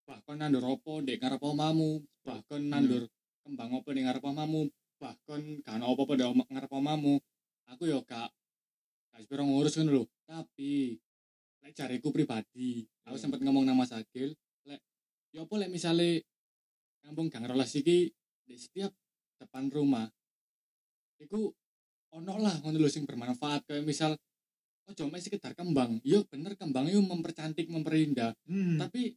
bahkan 0.10 0.42
nandur 0.42 0.66
opo 0.66 1.06
ndek 1.06 1.22
ngarep 1.22 1.42
omamu? 1.46 2.02
Bahkan 2.26 2.62
nandur 2.66 3.06
kembang 3.46 3.72
opo 3.78 3.94
ndek 3.94 4.10
ngarep 4.10 4.24
omamu? 4.26 4.66
Bahkan 4.98 5.62
gak 5.62 5.82
opo-opo 5.86 6.14
ndek 6.18 6.30
oma- 6.34 6.50
ngarep 6.50 6.72
omamu? 6.74 7.22
Aku 7.70 7.86
yo 7.86 8.02
gak 8.02 8.34
gak 9.14 9.20
sepiro 9.22 9.46
ngurus 9.46 9.78
ngono 9.78 9.92
lho. 9.94 10.04
Tapi 10.26 10.98
lek 11.62 11.74
jariku 11.78 12.10
pribadi 12.10 12.90
aku 13.06 13.16
Ya. 13.16 13.22
sempet 13.22 13.40
ngomong 13.46 13.70
nama 13.70 13.86
Agil 13.86 14.34
lek 14.66 14.82
ya 15.30 15.46
apa 15.46 15.54
lek 15.62 15.70
misale 15.70 16.26
kampung 17.06 17.30
Gang 17.30 17.46
Rolas 17.46 17.70
iki 17.78 18.10
di 18.42 18.56
setiap 18.58 18.90
depan 19.38 19.70
rumah 19.70 20.10
iku 21.22 21.54
ono 22.18 22.34
lah 22.42 22.58
ngono 22.66 22.82
lho 22.82 22.90
sing 22.90 23.06
bermanfaat. 23.06 23.70
Kayak 23.70 23.86
misal 23.86 24.12
ojo 24.92 25.08
mek 25.08 25.20
sekedar 25.20 25.54
kembang 25.54 25.98
yo 26.04 26.28
bener 26.28 26.54
kembang 26.54 26.86
itu 26.86 27.00
mempercantik 27.00 27.66
memperindah 27.66 28.36
Hmm. 28.44 28.76
tapi 28.78 29.16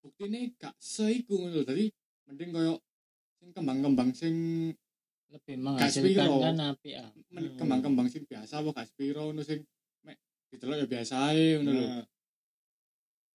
buktine 0.00 0.56
gak 0.56 0.74
seiku 0.76 1.38
ngono 1.38 1.62
dadi 1.62 1.86
mending 2.26 2.50
koyo 2.50 2.74
sing 3.36 3.50
kembang-kembang 3.52 4.10
sing 4.12 4.34
lebih 5.30 5.56
menghasilkan 5.56 6.26
kan 6.42 6.58
api 6.68 6.90
ah 6.96 7.10
men- 7.30 7.46
Hmm. 7.46 7.56
kembang-kembang 7.56 8.08
sing 8.08 8.24
biasa 8.24 8.60
apa 8.60 8.74
gak 8.74 8.88
spiro 8.88 9.30
ngono 9.30 9.42
sing 9.42 9.60
mek 10.02 10.16
didelok 10.50 10.76
ya 10.78 10.86
biasa 10.88 11.14
ae 11.30 11.46
ngono 11.56 11.70
lho 11.70 11.84
Ya. 11.84 12.02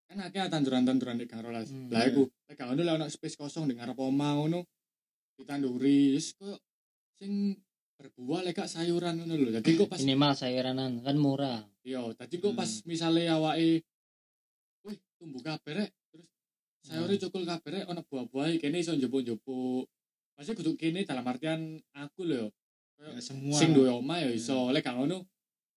kan 0.04 0.18
akeh 0.20 0.46
tanduran-tanduran 0.48 1.16
di 1.16 1.26
Rolas 1.26 1.68
Hmm. 1.68 1.88
lah 1.88 2.02
iku 2.04 2.26
lek 2.48 2.54
gak 2.54 2.66
ngono 2.66 2.80
lek 2.82 2.94
ono 2.94 3.06
space 3.08 3.36
kosong 3.36 3.68
di 3.68 3.76
ngarep 3.76 3.96
omah 3.96 4.32
ngono 4.36 4.60
ditanduri 5.36 6.14
wis 6.14 6.32
koyo 6.34 6.56
sing 7.14 7.54
berbuah 7.94 8.42
lek 8.42 8.54
gak 8.56 8.66
sayuran 8.68 9.22
ngono 9.22 9.34
lho 9.34 9.50
dadi 9.54 9.78
kok 9.78 9.86
pas 9.86 10.00
minimal 10.02 10.32
sayuranan 10.34 10.92
kan 11.00 11.16
murah 11.16 11.62
Iya, 11.84 12.00
tadi 12.16 12.40
kok 12.40 12.52
pas 12.52 12.66
Hmm. 12.66 12.84
misalnya 12.88 13.36
awake 13.38 13.84
wih 14.82 14.98
tumbuh 15.16 15.40
kabeh 15.40 15.72
rek 15.76 15.90
terus 16.10 16.26
sayure 16.82 17.14
Hmm. 17.14 17.22
cukul 17.22 17.42
kabeh 17.44 17.70
rek 17.70 17.84
ana 17.86 18.02
buah-buah 18.02 18.56
kene 18.56 18.80
iso 18.80 18.92
njupuk-njupuk. 18.92 19.84
Maksudnya 20.34 20.58
kudu 20.58 20.72
kene 20.74 21.04
dalam 21.04 21.24
artian 21.24 21.60
aku 21.94 22.22
lho 22.24 22.50
Ya, 22.94 23.10
semua 23.18 23.58
sing 23.58 23.74
duwe 23.74 23.90
omah 23.90 24.22
ya 24.22 24.30
Hmm. 24.30 24.38
iso. 24.38 24.58
Lek 24.70 24.82
gak 24.82 24.96
ngono 24.96 25.26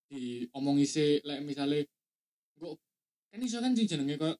diomongi 0.07 0.85
sih 0.85 1.19
lek 1.21 1.43
misale 1.43 1.85
kok 2.55 2.77
kan 3.27 3.39
iso 3.41 3.57
kan 3.59 3.73
sing 3.73 3.85
jenenge 3.85 4.15
kok 4.15 4.37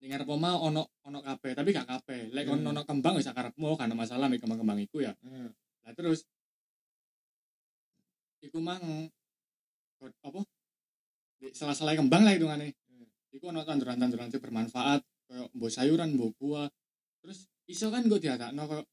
ning 0.00 0.08
ngarep 0.10 0.28
omah 0.28 0.58
ono 0.60 0.82
ono 1.02 1.18
kabeh, 1.20 1.52
tapi 1.52 1.70
gak 1.70 1.86
kabeh. 1.86 2.32
Lek 2.32 2.46
Hmm. 2.48 2.66
ono 2.66 2.82
kembang 2.82 3.14
wis 3.14 3.28
karepmu 3.28 3.74
kan 3.76 3.92
masalah 3.92 4.26
mek 4.26 4.40
kembang-kembang 4.40 4.80
iku 4.80 5.00
ya. 5.00 5.12
Ya. 5.20 5.50
Lah 5.84 5.92
terus 5.92 6.24
iku 8.44 8.60
mang 8.60 9.08
apa? 10.20 10.40
Di 11.40 11.48
sela-sela 11.50 11.96
kembang 11.96 12.22
lah 12.22 12.36
hitungane. 12.36 12.76
Hmm. 12.88 13.08
Iku 13.32 13.48
ono 13.48 13.64
tanduran-tanduran 13.64 14.28
sing 14.28 14.40
bermanfaat 14.40 15.00
kayak 15.24 15.48
mbok 15.56 15.70
sayuran, 15.72 16.12
mbok 16.14 16.36
buah. 16.36 16.68
Terus 17.24 17.48
iso 17.64 17.88
kan 17.88 18.04
gue 18.04 18.20
diadakno 18.20 18.68
kayak 18.68 18.86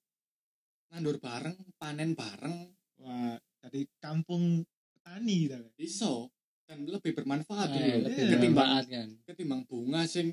nandur 0.92 1.20
bareng, 1.20 1.56
panen 1.76 2.16
bareng, 2.16 2.56
wah 3.00 3.36
jadi 3.62 3.84
kampung 4.00 4.64
petani 4.96 5.48
gitu 5.48 5.56
iso 5.78 6.14
dan 6.68 6.84
lebih 6.84 7.12
bermanfaat 7.14 7.70
Eh, 7.72 8.00
lebih 8.02 8.24
Iya. 8.26 8.32
ketimbang 8.34 8.68
bermanfaat 8.72 8.86
kan 8.88 9.08
ketimbang 9.28 9.62
bunga 9.68 10.02
sing 10.04 10.32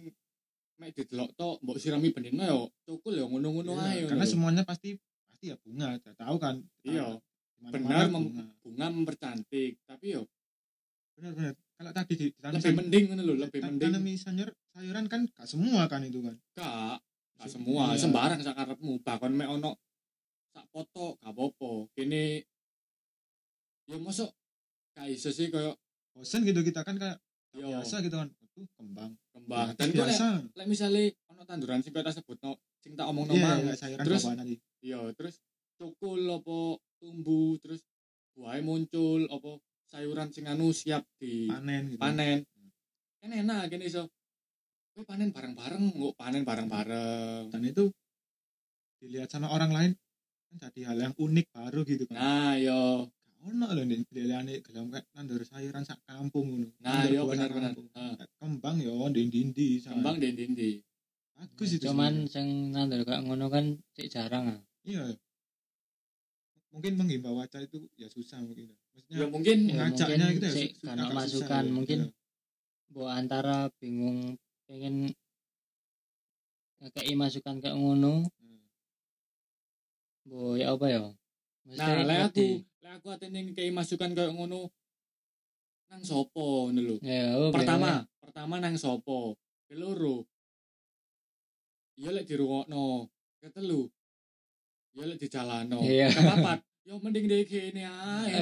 mek 0.79 0.95
didelok 0.95 1.35
tok 1.35 1.59
mbok 1.61 1.77
sirami 1.77 2.09
benino 2.11 2.43
yo 2.43 2.61
cukul 2.87 3.19
yo 3.19 3.27
ngono-ngono 3.27 3.75
Iya, 3.77 4.07
ae 4.07 4.09
karena 4.09 4.25
lho. 4.25 4.31
semuanya 4.31 4.63
pasti 4.63 4.95
pasti 5.27 5.51
ya 5.51 5.57
bunga 5.61 5.95
tahu 6.15 6.37
kan 6.39 6.63
Iya. 6.83 7.19
Benar. 7.61 8.07
mem- 8.09 8.55
bunga 8.61 8.87
mempercantik 8.89 9.83
tapi 9.83 10.15
yo 10.15 10.23
benar 11.15 11.35
benar. 11.35 11.55
Kalau 11.75 11.91
tadi 11.93 12.13
di, 12.13 12.27
ditanam 12.29 12.59
lebih 12.59 12.75
mending 12.75 13.05
ngono 13.09 13.23
lho 13.25 13.35
lebih 13.37 13.61
mending. 13.61 13.91
tanami 13.91 14.13
sayur 14.15 14.49
sayuran 14.73 15.07
kan 15.07 15.27
gak 15.29 15.47
semua 15.47 15.87
kan 15.87 16.03
itu 16.03 16.19
kan? 16.21 16.35
Gak 16.55 16.99
gak 17.37 17.49
semua. 17.49 17.93
Iya. 17.93 17.99
sembarang 18.01 18.39
karepmu 18.39 18.93
bahkan 19.01 19.31
mek 19.33 19.49
ono 19.49 19.75
sak 20.49 20.67
poto 20.71 21.19
gak 21.19 21.29
apa-apa. 21.29 21.71
Kene 21.93 22.47
ya 23.85 23.97
mosok 23.97 24.31
gak 24.95 25.07
iso 25.09 25.31
sih 25.31 25.49
koyo 25.49 25.75
bosen 26.13 26.43
gitu 26.43 26.63
kita 26.63 26.83
kan 26.83 26.95
kayak 26.95 27.19
Iya. 27.51 27.81
biasa 27.81 27.99
gitu 28.01 28.15
kan? 28.15 28.29
Itu 28.39 28.67
kembang. 28.77 29.13
Kembang. 29.33 29.67
Dan 29.75 29.89
biasa. 29.91 30.27
lek 30.53 30.67
misale 30.67 31.19
ono 31.27 31.43
tanduran 31.43 31.81
sing 31.81 31.91
kita 31.91 32.11
sebut 32.13 32.39
no 32.39 32.55
sing 32.79 32.95
tak 32.95 33.07
omong 33.07 33.27
iya 33.29 33.39
mang 33.41 33.61
iya, 33.61 33.75
sayuran 33.75 34.05
Terus- 34.05 34.25
apa 34.25 34.35
nanti 34.37 34.55
iya 34.81 34.99
terus 35.13 35.43
cukul 35.75 36.23
apa 36.29 36.59
tumbuh 36.99 37.57
terus 37.63 37.83
buahnya 38.35 38.63
muncul 38.67 39.27
apa 39.31 39.59
sayuran 39.89 40.29
sing 40.31 40.47
anu 40.47 40.71
siap 40.71 41.03
di 41.19 41.49
panen 41.49 41.95
gitu. 41.95 42.01
panen 42.03 42.45
kan 43.19 43.31
enak 43.35 43.73
gini 43.73 43.91
so 43.91 44.07
kowe 44.95 45.03
panen 45.07 45.31
bareng-bareng 45.31 45.95
kok 45.95 46.15
panen 46.19 46.43
bareng-bareng. 46.43 47.55
Dan 47.55 47.63
itu 47.63 47.91
dilihat 48.99 49.31
sama 49.31 49.51
orang 49.55 49.71
lain 49.71 49.93
kan 50.51 50.57
jadi 50.69 50.91
hal 50.91 50.99
yang 50.99 51.15
unik 51.15 51.47
baru 51.55 51.81
gitu 51.87 52.05
kan. 52.11 52.19
Nah 52.19 52.55
yo 52.59 53.07
Gak 53.39 53.55
ono 53.55 53.67
lho 53.71 53.83
nek 53.87 54.03
dilelane 54.11 54.59
gelem 54.67 54.91
kayak 54.91 55.07
nandur 55.15 55.47
sayuran 55.47 55.87
sak 55.87 56.03
kampung 56.03 56.51
ngono. 56.51 56.69
Nah 56.83 57.07
yo 57.07 57.31
kampung. 57.31 57.87
Heeh. 57.95 58.13
Kayak 58.19 58.31
kembang 58.43 58.77
yo 58.83 59.07
ndi-ndi 59.07 59.79
kembang 59.87 60.19
di 60.19 60.35
ndi 60.35 60.83
bagus 61.39 61.79
itu 61.79 61.87
cuman 61.87 62.27
sing 62.27 62.75
nandur 62.75 63.07
kayak 63.07 63.23
ngono 63.23 63.47
kan 63.47 63.79
sik 63.95 64.11
jarang 64.11 64.59
ah. 64.59 64.61
Iya 64.83 65.15
mungkin 66.69 66.93
menghimbau 66.95 67.35
waca 67.35 67.59
itu 67.59 67.89
ya 67.97 68.09
susah 68.09 68.39
mungkin 68.41 68.69
maksudnya 68.93 69.17
ya 69.17 69.27
mungkin 69.27 69.57
Ya, 69.65 69.75
ngajaknya 69.89 70.27
mungkin 70.27 70.37
gitu 70.37 70.47
ya 70.47 70.55
su- 70.55 70.75
karena 70.85 71.03
susah 71.05 71.17
masukan, 71.17 71.65
ya. 71.65 71.73
mungkin 71.73 71.99
Iya. 71.99 72.13
bahwa 72.89 73.11
antara 73.15 73.57
bingung 73.81 74.19
pengen 74.65 74.95
ngekei 76.79 77.15
masukan 77.15 77.57
kayak 77.59 77.75
ngono 77.75 78.29
Hmm. 78.39 78.61
boy 80.25 80.61
apa 80.63 80.87
ya 80.87 81.01
Mesti 81.67 81.81
nah 81.81 82.05
lek 82.07 82.21
aku 82.29 82.47
lek 82.81 82.93
aku 83.01 83.07
atene 83.11 83.39
kayak 83.53 83.73
masukan 83.75 84.11
kayak 84.13 84.33
ngono 84.33 84.69
nang 85.89 86.03
sopo 86.05 86.69
lho 86.69 87.01
ya 87.01 87.33
oh, 87.35 87.49
pertama 87.49 88.05
pertama 88.21 88.61
nang 88.61 88.77
sopo 88.77 89.35
keloro 89.67 90.29
iya 91.97 92.13
lek 92.13 92.29
dirungokno 92.29 93.09
ketelu 93.41 93.89
iya 94.93 95.05
lek 95.05 95.19
dijalano. 95.19 95.79
Iya. 95.81 96.09
kepapat 96.11 96.59
yo 96.85 96.97
mending 96.99 97.27
dek 97.27 97.45
kene 97.45 97.83
ae. 97.85 98.41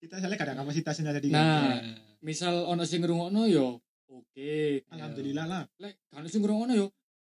Kita 0.00 0.20
soalnya 0.20 0.36
ada 0.38 0.54
kapasitasnya 0.54 1.16
jadi 1.16 1.28
Nah. 1.32 1.80
Ya. 1.80 1.96
misal 2.20 2.64
ono 2.64 2.84
sing 2.84 3.00
ngrungokno 3.00 3.48
yo 3.48 3.80
oke. 4.06 4.84
Alhamdulillah 4.88 5.44
lah. 5.44 5.62
Lek 5.80 5.96
kan 6.08 6.24
sing 6.28 6.40
ngrungokno 6.40 6.72
yo 6.72 6.88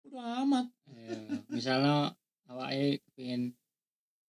udah 0.06 0.42
amat. 0.46 0.66
Ya, 0.90 1.18
misalnya 1.50 2.14
awake 2.50 3.02
kepengin 3.10 3.54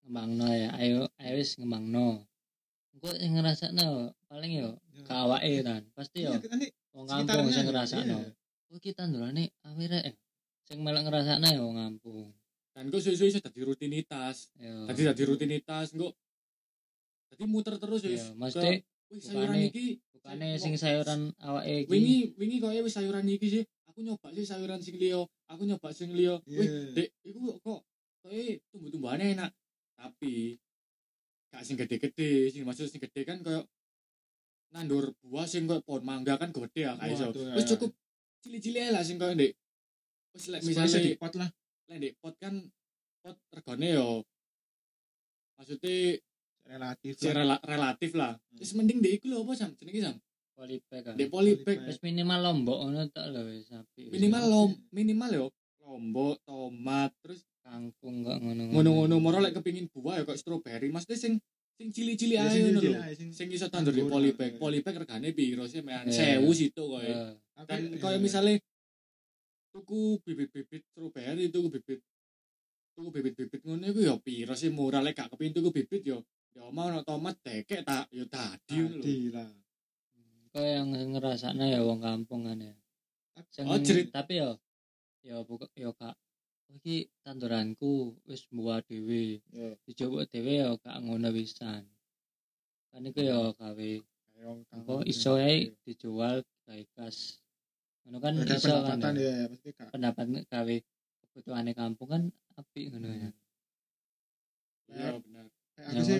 ngembangno 0.05 0.49
ya 0.49 0.69
ayo 0.77 1.09
ayo 1.17 1.33
wis 1.37 1.57
ngembangno. 1.57 2.25
Engko 2.97 3.09
sing 3.17 3.33
ngrasakno 3.37 4.13
paling 4.29 4.53
yo 4.57 4.71
Ya. 4.93 5.05
ke 5.07 5.15
awake 5.17 5.53
kan 5.65 5.83
pasti 5.97 6.19
yo 6.29 6.37
Iya, 6.37 6.69
wong 6.93 7.07
kampung 7.09 7.49
sing 7.49 7.65
ya, 7.65 7.69
ngrasakno. 7.73 8.17
Iya. 8.21 8.31
oh 8.71 8.79
kita 8.79 9.03
ndurane 9.09 9.51
awire 9.65 9.99
eh 10.05 10.15
sing 10.71 10.87
melok 10.87 11.03
ngrasakno 11.03 11.49
ya 11.51 11.61
wong 11.61 11.75
kampung 11.77 12.31
dan 12.71 12.87
kok 12.87 13.03
suwe-suwe 13.03 13.29
iso 13.29 13.43
dadi 13.43 13.61
rutinitas. 13.67 14.55
Yo 14.55 14.87
dadi 14.87 15.03
dadi 15.03 15.23
rutinitas 15.27 15.91
engko 15.91 16.15
dadi 17.27 17.45
muter 17.45 17.75
terus 17.77 18.07
wis. 18.07 18.31
Mesti 18.33 18.63
Ke- 18.63 18.83
wis 19.11 19.23
sayuran 19.27 19.51
bukane- 19.51 19.69
iki. 19.69 19.87
bukane 20.15 20.49
sing 20.55 20.73
sayuran 20.79 21.21
awake 21.43 21.85
iki. 21.85 21.91
wingi 21.91 22.19
wingi 22.39 22.57
kok 22.63 22.71
wis 22.79 22.95
sayuran 22.95 23.27
iki 23.27 23.47
sih. 23.51 23.65
Aku 23.91 24.07
nyoba 24.07 24.31
sih 24.31 24.47
sayuran 24.47 24.79
sing 24.79 24.95
liya. 24.97 25.27
Aku 25.51 25.67
nyoba 25.67 25.91
sing 25.91 26.15
liya. 26.15 26.39
Wih 26.47 26.63
Iya. 26.63 26.95
dek 26.95 27.09
iku 27.27 27.59
kok 27.59 27.81
kayak 28.23 28.63
tumbuh-tumbuhannya 28.71 29.27
enak. 29.35 29.51
Tapi 29.99 30.55
gak 31.51 31.63
sing 31.67 31.75
gede-gede 31.75 32.31
sing 32.49 32.63
maksud 32.63 32.87
sing 32.87 33.03
gede 33.03 33.27
kan 33.27 33.43
kayak 33.43 33.67
nandur 34.71 35.11
buah 35.27 35.45
sing 35.45 35.67
kayak 35.67 35.83
pohon 35.83 36.07
mangga 36.07 36.39
kan 36.39 36.55
gede 36.55 36.87
ya 36.87 36.95
kayak 36.95 37.19
iso. 37.19 37.27
Waduh, 37.29 37.43
ya. 37.45 37.55
wis 37.59 37.67
cukup 37.67 37.91
cili-cili 38.39 38.79
lah 38.89 39.03
sing 39.03 39.19
kayak 39.19 39.35
ndek 39.35 39.53
wis 40.31 40.45
lek 40.47 40.61
misalnya 40.63 40.99
di 40.99 41.13
pot 41.15 41.35
lah. 41.35 41.51
lek 41.87 41.97
ndek 41.99 42.15
pot 42.19 42.35
kan 42.37 42.55
pot 43.21 43.37
regane 43.51 43.89
yo 43.91 44.23
maksudnya 45.57 45.97
relatif 46.65 47.13
si 47.17 47.27
lah. 47.27 47.35
rela- 47.35 47.65
relatif 47.65 48.11
lah. 48.15 48.33
Wis 48.55 48.73
mending 48.73 48.99
ndek 49.01 49.13
iku 49.19 49.27
lho 49.29 49.43
apa 49.43 49.53
sam? 49.55 49.71
Jenenge 49.75 50.01
sam? 50.03 50.17
Polybag 50.55 51.01
kan 51.03 51.15
ndek 51.17 51.29
polybag 51.29 51.79
wis 51.85 51.99
minimal 52.01 52.41
lombok 52.41 52.79
ngono 52.81 53.03
tok 53.09 53.27
lho 53.29 53.41
wis 53.49 53.67
minimal 54.09 54.45
lom 54.47 54.71
minimal 54.91 55.31
yo 55.31 55.47
lombok 55.81 56.39
tomat 56.45 57.11
terus 57.21 57.43
kangkung 57.61 58.23
kok 58.23 58.39
ngono 58.39 58.71
ngono-ngono. 58.71 59.15
Moro 59.19 59.39
lek 59.39 59.53
kepingin 59.53 59.91
buah 59.91 60.21
ya 60.21 60.25
kok 60.25 60.39
stroberi 60.39 60.89
maksudnya 60.89 61.19
sing 61.19 61.35
sing 61.75 61.89
cili-cili 61.91 62.37
Ya, 62.37 62.45
ae 62.45 62.53
sing 62.53 62.63
ngono 62.63 62.79
cili-cili 62.79 62.93
lho 62.93 63.03
ae, 63.03 63.13
sing- 63.17 63.35
sing 63.35 63.49
iso 63.51 63.67
tandur 63.67 63.91
di 63.91 64.05
polybag 64.05 64.53
ya. 64.55 64.59
polybag 64.61 64.95
regane 65.01 65.33
piro 65.33 65.65
sih? 65.65 65.81
Mean 65.81 66.07
Iya. 66.07 66.39
1000 66.39 66.53
situ 66.53 66.83
koyo. 66.85 67.09
Ya, 67.09 67.35
koyo 67.99 68.19
misalnya 68.21 68.61
tuku 69.71 70.19
bibit-bibit 70.27 70.83
strawberry 70.91 71.47
tuku 71.51 71.69
bibit 71.71 72.01
tuku 72.95 73.09
bibit-bibit 73.15 73.61
ngono 73.65 73.85
iku 73.91 74.01
ya 74.03 74.15
piro 74.19 74.55
sih 74.59 74.71
murah. 74.75 75.01
Lek 75.03 75.17
gak 75.17 75.31
kepingin 75.35 75.55
tuku 75.57 75.71
bibit 75.71 76.03
yo 76.05 76.19
ya 76.55 76.67
mau 76.75 76.91
ono 76.91 77.07
tomat 77.07 77.39
dekek 77.41 77.87
tak 77.87 78.11
yo 78.11 78.27
tadi 78.27 78.75
tadi 78.75 79.17
lah. 79.31 79.51
Kok 80.51 80.67
yang 80.67 80.91
ngerasakno 80.91 81.63
ya 81.63 81.81
wong 81.87 82.03
kampung 82.03 82.51
kan 82.51 82.59
ya. 82.59 82.75
Sing- 83.55 83.71
Oh, 83.71 83.79
jerit. 83.79 84.11
tapi 84.11 84.43
yo 84.43 84.59
yo 85.23 85.47
buka 85.47 85.71
yo 85.79 85.95
kak 85.95 86.13
oh, 86.13 86.75
iki 86.77 87.07
tanduranku 87.23 88.19
wis 88.27 88.45
buah 88.51 88.83
dhewe. 88.83 89.39
Ya. 89.55 89.79
Dicoba 89.87 90.27
dhewe 90.27 90.53
yo 90.67 90.75
gak 90.83 90.99
ngono 91.01 91.31
wisan 91.31 91.87
kan 92.91 93.07
iku 93.07 93.23
yo 93.23 93.55
gawe 93.55 93.91
wong 94.43 94.67
apa 94.67 94.83
kampung. 94.83 95.07
iso 95.07 95.39
ae 95.39 95.71
dijual 95.87 96.43
gawe 96.67 96.83
kas 96.99 97.39
ngono 98.07 98.19
kan 98.19 98.33
Ada 98.41 98.55
iso 98.57 98.69
kan 98.69 98.97
pendapatan 98.97 99.13
ya. 99.17 99.23
ya 99.23 99.45
pasti 99.53 99.69
kak. 99.77 99.89
Pendapat 99.93 100.27
gawe 100.49 100.77
kebutuhane 101.21 101.73
kampung 101.77 102.09
kan 102.09 102.23
apik 102.57 102.85
ngono 102.93 103.09
ya. 103.11 103.31
Iya 104.91 105.09
benar 105.23 105.45
kayak 105.79 105.87
yang 105.95 106.03
aku 106.03 106.09
sih 106.09 106.19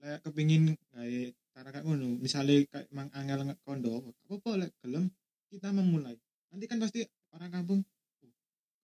lek 0.00 0.18
kepingin 0.24 0.62
kayak 0.96 1.36
cara 1.52 1.68
kayak 1.74 1.84
ngono. 1.84 2.16
Misalnya 2.16 2.64
kayak 2.72 2.88
mang 2.94 3.10
angel 3.12 3.40
nge- 3.44 3.60
kondo 3.66 4.00
apa 4.00 4.10
apa 4.32 4.50
lek 4.64 4.72
gelem 4.80 5.04
kita 5.52 5.68
memulai. 5.76 6.16
Nanti 6.50 6.64
kan 6.64 6.80
pasti 6.80 7.04
orang 7.36 7.50
kampung 7.52 7.80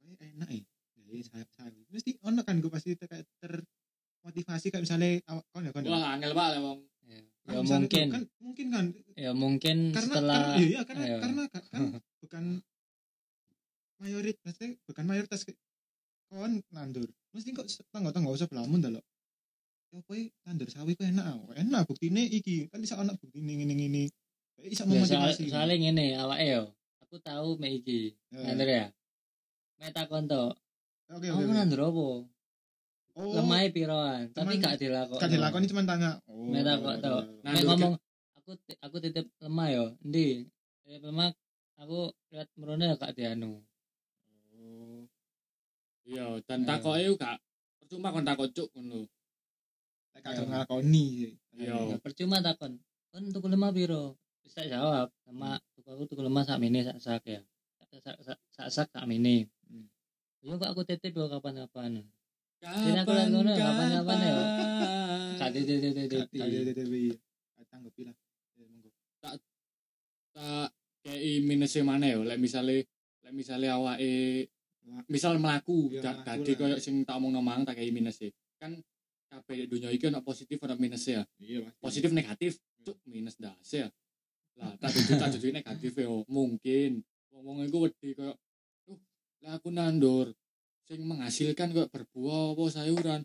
oh, 0.05 0.15
kayak 0.21 0.37
enak 0.37 0.51
ya 0.53 0.63
jadi 1.07 1.23
saya 1.23 1.45
saya 1.55 1.71
mesti 1.95 2.19
ono 2.27 2.43
kan 2.43 2.59
gue 2.59 2.69
pasti 2.69 2.99
ter- 2.99 3.07
kayak 3.07 3.27
termotivasi 3.39 4.75
kayak 4.75 4.85
misalnya 4.85 5.09
awak 5.31 5.47
kondo 5.55 5.71
kondo. 5.71 5.89
Wah 5.95 6.19
angel 6.19 6.35
banget 6.35 6.59
wong 6.61 6.79
ya, 7.07 7.21
Kan 7.47 7.55
ya 7.55 7.61
mungkin. 7.63 8.07
kan 8.11 8.23
mungkin 8.43 8.67
kan. 8.75 8.87
Ya 9.15 9.31
mungkin 9.33 9.77
karena 9.95 10.15
setelah 10.19 10.41
karena 10.55 10.67
iya 10.67 10.81
karena 10.83 11.05
Ayo. 11.07 11.19
karena 11.23 11.43
kan, 11.49 11.63
kan 11.71 11.83
bukan 12.23 12.45
mayoritas 14.03 14.55
bukan 14.85 15.05
mayoritas 15.09 15.41
kawan 16.27 16.61
nandur 16.75 17.09
mesti 17.33 17.55
kok 17.55 17.71
tangga 17.95 18.11
tangga 18.11 18.35
usah 18.35 18.51
belamun 18.51 18.83
dah 18.83 18.91
lo 18.93 19.01
ya 19.95 20.03
apa 20.03 20.13
ya, 20.19 20.27
nandur 20.45 20.69
sawi 20.69 20.93
kok 20.99 21.07
enak 21.07 21.25
oh, 21.25 21.55
enak 21.57 21.89
buktine 21.89 22.27
iki. 22.29 22.69
Kan 22.69 22.83
bisa 22.85 23.01
anak 23.01 23.17
bukti 23.17 23.41
ini 23.41 23.65
ini 23.65 23.73
ini 23.73 24.05
bisa 24.67 24.85
ya, 24.85 25.07
soal, 25.07 25.31
soalnya 25.33 25.77
ngene 25.79 26.19
awake 26.21 26.45
yo. 26.53 26.63
Aku 27.07 27.17
tahu 27.23 27.57
mek 27.57 27.81
iki. 27.81 28.13
Ya. 28.35 28.53
nandur 28.53 28.69
ya? 28.69 28.85
Mek 29.81 29.95
takon 29.97 30.27
to 30.29 30.53
oke 31.07 31.23
kamu 31.23 31.39
oke 31.39 31.47
oke. 31.47 31.55
nandur 31.55 31.81
apa 31.87 32.07
oh. 33.17 33.33
Lemah 33.33 33.65
piroan 33.73 34.29
tapi 34.31 34.61
gak 34.61 34.77
dilakoni. 34.77 35.21
kan 35.21 35.29
dilakoni 35.33 35.65
cuma 35.67 35.83
tanya. 35.83 36.11
Oh 36.29 36.45
mek 36.47 36.63
takon 36.63 37.01
to 37.01 37.17
Nah, 37.43 37.51
mek 37.53 37.65
Nandur 37.65 37.67
ngomong 37.75 37.95
aku 38.39 38.51
aku 38.85 38.97
titip 39.01 39.27
lemah 39.41 39.67
yo. 39.73 39.85
Endi? 40.05 40.45
Titip 40.85 41.03
lemah 41.03 41.33
aku 41.77 42.13
lihat 42.31 42.49
merone 42.57 42.93
gak 42.95 43.17
dianu 43.17 43.59
oh. 44.55 45.01
Iya 46.07 46.39
dan 46.47 46.63
Iya. 46.63 46.69
takoke 46.71 47.01
yo 47.03 47.13
gak 47.17 47.39
percuma 47.83 48.15
kon 48.15 48.23
takok 48.23 48.49
cuk 48.53 48.69
ngono. 48.77 49.09
Lek 50.15 50.21
gak 50.23 50.33
Ya. 50.37 50.43
nglakoni. 50.45 51.07
Iya. 51.57 51.75
Ya, 51.91 51.97
percuma 51.99 52.39
takon. 52.39 52.79
Kan 53.11 53.33
tuku 53.33 53.49
lemah 53.49 53.73
piro? 53.73 54.15
Bisa 54.45 54.63
jawab. 54.69 55.09
Lemah 55.27 55.57
tuku 55.75 55.89
aku 55.89 56.05
tuku 56.07 56.23
lemah 56.23 56.45
sak 56.45 56.61
mini 56.61 56.85
sak 56.85 57.01
sak 57.01 57.25
ya. 57.27 57.41
Sak 57.81 57.89
sak 58.05 58.17
sak 58.23 58.39
sak, 58.55 58.69
sak, 58.71 58.89
sak 58.93 59.05
mini 59.09 59.49
Hmm. 59.67 59.91
yo 60.47 60.55
kok 60.63 60.71
aku 60.71 60.87
titip 60.87 61.11
yo 61.11 61.27
kapan-kapan 61.27 62.07
Jadi 62.57 62.99
aku 62.99 63.11
lihat 63.13 63.29
ngono, 63.31 63.51
ya. 63.53 63.67
Titip 65.37 65.37
Gak- 65.37 65.53
titip 65.55 66.25
gak 66.33 66.47
ada 66.49 66.59
TTP 66.73 66.95
tanggapi 67.69 68.03
lah. 68.09 68.17
Ya, 68.57 68.65
monggo. 68.67 68.91
tak 70.33 70.69
kayak 71.05 71.41
minusnya 71.45 71.83
mana 71.85 72.05
ya? 72.09 72.19
Lek 72.21 72.39
misale 72.39 72.89
lek 73.25 73.33
misale 73.33 73.67
awake 73.69 74.49
Lah, 74.87 75.03
misal 75.11 75.35
melaku 75.43 75.91
Iya, 75.91 76.23
dadi 76.23 76.55
lah. 76.55 76.59
koyo 76.63 76.77
sing 76.79 77.03
tak 77.03 77.19
omong 77.19 77.43
mang 77.43 77.67
tak 77.67 77.75
kayak 77.75 77.91
minusnya 77.91 78.31
kan 78.55 78.79
kabeh 79.27 79.67
dunia 79.67 79.91
iki 79.91 80.07
ono 80.07 80.23
positif 80.23 80.63
ono 80.63 80.79
minusnya 80.79 81.21
ya? 81.21 81.23
Iya 81.43 81.59
positif 81.83 82.15
negatif? 82.15 82.63
Cuk 82.87 82.95
minus 83.03 83.35
das 83.35 83.67
ya. 83.67 83.91
Lah 84.55 84.79
tak 84.79 84.95
dudu 84.95 85.13
tak 85.19 85.29
dudu 85.35 85.51
negatif 85.51 85.91
yo 85.99 86.23
mungkin. 86.31 87.03
Ngomong 87.35 87.67
iku 87.67 87.91
wedi 87.91 88.15
koyo 88.15 88.39
uh 88.87 89.01
lek 89.43 89.53
aku 89.59 89.75
nandur 89.75 90.31
sing 90.87 91.03
menghasilkan 91.03 91.75
koyo 91.75 91.91
berbuah 91.91 92.55
apa 92.55 92.65
sayuran. 92.71 93.21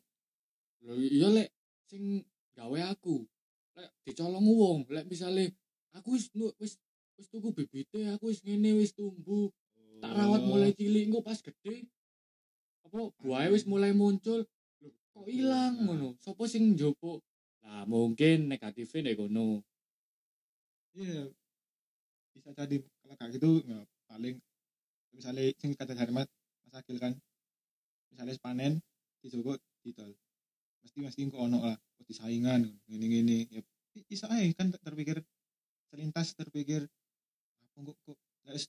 Lho 0.82 0.97
iya 0.97 1.30
lek 1.30 1.50
sing 1.86 2.26
gawe 2.58 2.80
aku. 2.89 3.21
Lek 3.78 3.89
dicolong 4.04 4.45
wong. 4.45 4.80
Lek 4.89 5.06
misale 5.06 5.54
aku 5.93 6.17
wis 6.17 6.34
nu- 6.34 6.56
wis 6.58 6.82
wis 7.15 7.28
tuku 7.30 7.54
bibite 7.54 8.10
aku 8.17 8.34
wis 8.34 8.41
ngene 8.41 8.74
wis 8.82 8.97
tumbuh. 8.97 9.54
Tak 10.02 10.17
rawat 10.17 10.41
mulai 10.41 10.74
cilik 10.74 11.06
engko 11.06 11.21
pas 11.21 11.38
gede 11.38 11.86
apa 12.82 13.13
buahnya 13.21 13.54
wis 13.54 13.69
mulai 13.69 13.93
muncul. 13.93 14.41
Lho 14.82 14.89
kok 15.13 15.28
ilang 15.30 15.86
ngono? 15.86 16.17
Sapa 16.17 16.50
sing 16.50 16.74
njopo 16.74 17.21
lah 17.62 17.86
mungkin 17.86 18.50
negatifnya 18.50 19.13
nek 19.13 19.21
ngono. 19.21 19.62
Iya. 20.97 21.30
Bisa 22.34 22.50
jadi 22.58 22.82
kalau 23.06 23.15
kayak 23.21 23.32
gitu 23.38 23.62
ya 23.69 23.80
paling 24.10 24.36
misalnya 25.13 25.45
sing 25.62 25.78
kata 25.78 25.93
dari 25.93 26.10
mas 26.10 26.26
mas 26.71 26.82
kan 26.97 27.13
misalnya 28.12 28.36
panen 28.43 28.74
di 29.24 29.28
Joko 29.32 29.56
didol 29.82 30.12
mesti 30.84 30.97
mesti 31.02 31.21
kok 31.32 31.41
ono 31.41 31.58
lah 31.63 31.78
kok 31.78 32.06
disaingan 32.06 32.67
gini 32.86 33.06
gini 33.08 33.38
ya 33.50 33.62
bisa 34.08 34.28
aja 34.28 34.45
kan 34.56 34.71
terpikir 34.71 35.24
selintas 35.91 36.36
terpikir 36.36 36.86
apa 37.63 37.80
kok 37.88 37.97
kok 38.06 38.17
Lah, 38.41 38.58
is- 38.58 38.65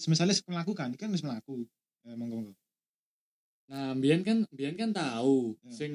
is- 0.00 0.08
misalnya 0.08 0.32
melakukan 0.48 0.96
kan 0.96 1.12
harus 1.12 1.20
melaku 1.20 1.68
ya 2.04 2.16
monggo 2.16 2.36
monggo 2.40 2.54
Nah, 3.70 3.94
mbiyen 3.94 4.26
kan 4.26 4.42
mbiyen 4.50 4.74
kan 4.74 4.90
tahu 4.90 5.54
Hmm. 5.62 5.70
sing 5.70 5.92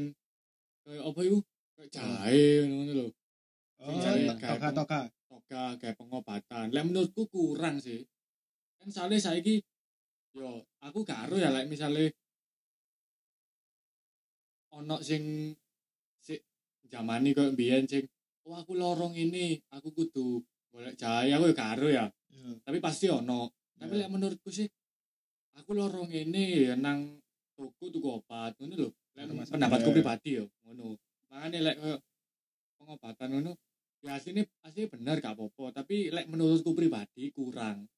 kayak 0.88 1.04
apa 1.12 1.20
iku? 1.28 1.44
Kayak 1.76 1.90
jahe 1.92 2.48
ngono 2.72 2.92
lho. 2.96 3.08
oh 3.84 4.00
toka 4.32 4.70
toka 4.72 5.00
Toga 5.28 5.76
kayak 5.76 6.00
pengobatan. 6.00 6.72
Lek 6.72 6.88
menurutku 6.88 7.28
kurang 7.28 7.84
sih. 7.84 8.08
Kan 8.80 8.88
soalnya 8.88 9.20
saiki 9.20 9.60
yo 10.32 10.64
aku 10.80 11.04
gak 11.04 11.28
ero 11.28 11.36
ya 11.36 11.52
lek 11.52 11.68
misale 11.68 12.16
ono 14.76 15.00
sing 15.00 15.56
sik 16.20 16.42
jamani 16.92 17.32
koyo 17.32 17.56
mbiyen 17.56 17.88
sing 17.88 18.04
oh 18.46 18.56
aku 18.62 18.78
lorong 18.78 19.18
ini, 19.18 19.58
aku 19.74 19.90
kudu 19.90 20.38
golek 20.70 20.94
jahe 21.02 21.34
aku 21.34 21.50
ya 21.50 21.66
ero 21.74 21.90
ya. 21.90 22.06
Iya. 22.30 22.52
Tapi 22.62 22.78
pasti 22.78 23.10
ono. 23.10 23.50
Tapi 23.80 23.94
lek 23.98 24.12
menurutku 24.12 24.54
sih 24.54 24.68
aku 25.58 25.72
lorong 25.74 26.12
ini 26.14 26.70
ya 26.70 26.76
nang 26.78 27.18
toko 27.58 27.90
tuku 27.90 28.06
obat 28.06 28.54
ngono 28.62 28.76
lho. 28.86 28.90
Lek 29.18 29.50
pendapatku 29.50 29.90
Iya. 29.90 29.96
pribadi 29.98 30.30
yo 30.38 30.46
ngono. 30.68 31.00
Makanya 31.32 31.60
lek 31.72 31.76
koyo 31.82 31.98
pengobatan 32.78 33.30
ngono 33.34 33.52
ya 34.06 34.22
aslinya 34.22 34.46
aslinya 34.62 34.94
bener 34.94 35.18
gak 35.18 35.34
apa-apa 35.34 35.82
tapi 35.82 36.14
lek 36.14 36.30
menurutku 36.30 36.78
pribadi 36.78 37.34
kurang 37.34 37.90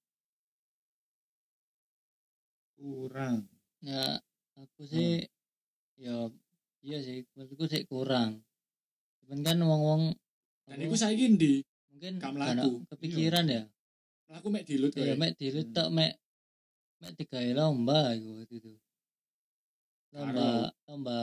kurang 2.79 3.43
ya 3.83 4.15
aku 4.55 4.87
sih 4.87 5.27
ya 5.99 6.31
iya 6.87 7.03
sih 7.03 7.27
menurutku 7.35 7.67
sih 7.67 7.83
kurang. 7.83 8.39
Cuman 9.19 9.43
kan 9.43 9.59
wong-wong 9.59 10.15
dan 10.63 10.79
apa, 10.79 10.87
iku 10.87 10.95
saiki 10.95 11.35
ndi? 11.35 11.53
Mungkin 11.91 12.23
ada 12.23 12.63
kepikiran 12.95 13.45
ya. 13.51 13.67
Aku 14.39 14.47
mek 14.47 14.63
dilut 14.63 14.95
ya 14.95 15.19
mek 15.19 15.35
diri 15.35 15.67
Hmm. 15.67 15.75
tok 15.75 15.89
mek 15.91 16.15
mek 17.03 17.11
tiga 17.19 17.43
lomba 17.51 18.15
waktu 18.15 18.55
itu. 18.55 18.73
Lomba 20.15 20.71
lomba 20.87 21.19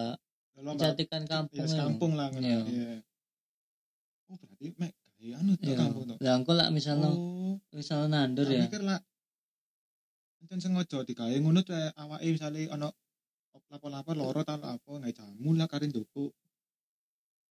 lomba 0.57 0.71
mencantikkan 0.77 1.25
kampung 1.25 1.65
ya 1.65 1.65
itu. 1.65 1.77
kampung 1.81 2.13
lah 2.21 2.29
ngono. 2.29 2.45
Iya. 2.45 2.61
iya. 2.69 2.93
Oh 4.29 4.37
berarti 4.37 4.69
mek 4.77 4.93
gaya 5.17 5.35
anu 5.41 5.53
tuh 5.57 5.73
Iya. 5.73 5.77
kampung 5.81 6.05
tuh 6.13 6.17
lah 6.21 6.33
engko 6.37 6.53
lah 6.53 6.69
misalnya 6.69 7.09
oh. 7.09 7.57
misalnya 7.73 8.09
nandur 8.13 8.45
tak 8.45 8.57
ya. 8.61 8.65
mikir 8.69 8.85
lah 8.85 9.01
Encen 10.45 10.61
sengaja 10.61 11.01
digawe 11.09 11.33
ngono 11.41 11.65
tuh 11.65 11.73
awake 11.97 12.37
misale 12.37 12.69
ana 12.69 12.93
lapo-lapo 13.75 14.15
loro 14.15 14.41
ta 14.47 14.55
apa 14.55 14.87
nggak 14.87 15.15
jamu 15.19 15.51
lah 15.59 15.67
karin 15.67 15.91
joko 15.91 16.31